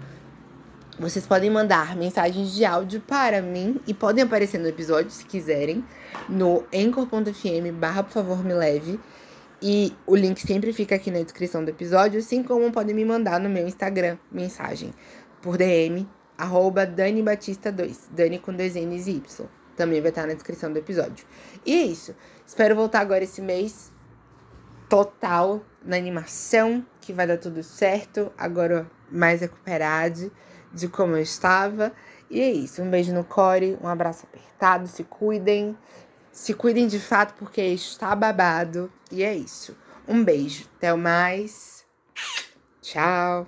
Vocês 0.97 1.27
podem 1.27 1.51
mandar 1.51 1.97
mensagens 1.97 2.55
de 2.55 2.65
áudio 2.65 3.01
para 3.01 3.43
mim 3.43 3.81
e 3.85 3.93
podem 3.93 4.23
aparecer 4.23 4.59
no 4.59 4.69
episódio 4.69 5.11
se 5.11 5.25
quiserem, 5.25 5.85
no 6.29 6.63
anchor.fm 6.73 7.73
barra 7.81 8.05
por 8.05 8.13
favor 8.13 8.45
me 8.45 8.55
leve. 8.55 9.01
E 9.63 9.97
o 10.07 10.15
link 10.15 10.41
sempre 10.41 10.73
fica 10.73 10.95
aqui 10.95 11.11
na 11.11 11.23
descrição 11.23 11.65
do 11.65 11.71
episódio, 11.71 12.21
assim 12.21 12.43
como 12.43 12.71
podem 12.71 12.95
me 12.95 13.05
mandar 13.05 13.41
no 13.41 13.49
meu 13.49 13.67
Instagram 13.67 14.19
mensagem 14.31 14.93
por 15.41 15.57
DM 15.57 16.07
arroba 16.37 16.85
Dani 16.85 17.23
Batista 17.23 17.71
2, 17.71 18.11
Dani 18.13 18.39
com 18.39 18.53
dois 18.53 18.75
N's 18.75 19.07
e 19.07 19.13
Y. 19.13 19.49
Também 19.77 20.01
vai 20.01 20.11
estar 20.11 20.27
na 20.27 20.35
descrição 20.35 20.73
do 20.73 20.79
episódio. 20.79 21.27
E 21.65 21.75
é 21.75 21.83
isso. 21.83 22.15
Espero 22.47 22.77
voltar 22.77 23.01
agora 23.01 23.25
esse 23.25 23.41
mês 23.41 23.93
total 24.89 25.65
na 25.85 25.97
animação, 25.97 26.85
que 27.01 27.13
vai 27.13 27.27
dar 27.27 27.39
tudo 27.39 27.63
certo. 27.63 28.33
Agora 28.39 28.89
mais 29.11 29.41
recuperado 29.41 30.31
de 30.73 30.89
como 30.89 31.17
eu 31.17 31.23
estava. 31.23 31.93
E 32.31 32.41
é 32.41 32.51
isso. 32.51 32.83
Um 32.83 32.91
beijo 32.91 33.13
no 33.13 33.25
core, 33.25 33.77
um 33.83 33.89
abraço 33.89 34.27
apertado, 34.27 34.87
se 34.87 35.03
cuidem. 35.05 35.77
Se 36.35 36.53
cuidem 36.53 36.89
de 36.89 36.99
fato, 36.99 37.33
porque 37.39 37.63
está 37.63 38.15
babado. 38.15 38.93
E 39.11 39.23
é 39.23 39.33
isso. 39.33 39.77
Um 40.07 40.25
beijo. 40.25 40.67
Até 40.77 40.93
mais. 40.93 41.87
Tchau. 42.83 43.47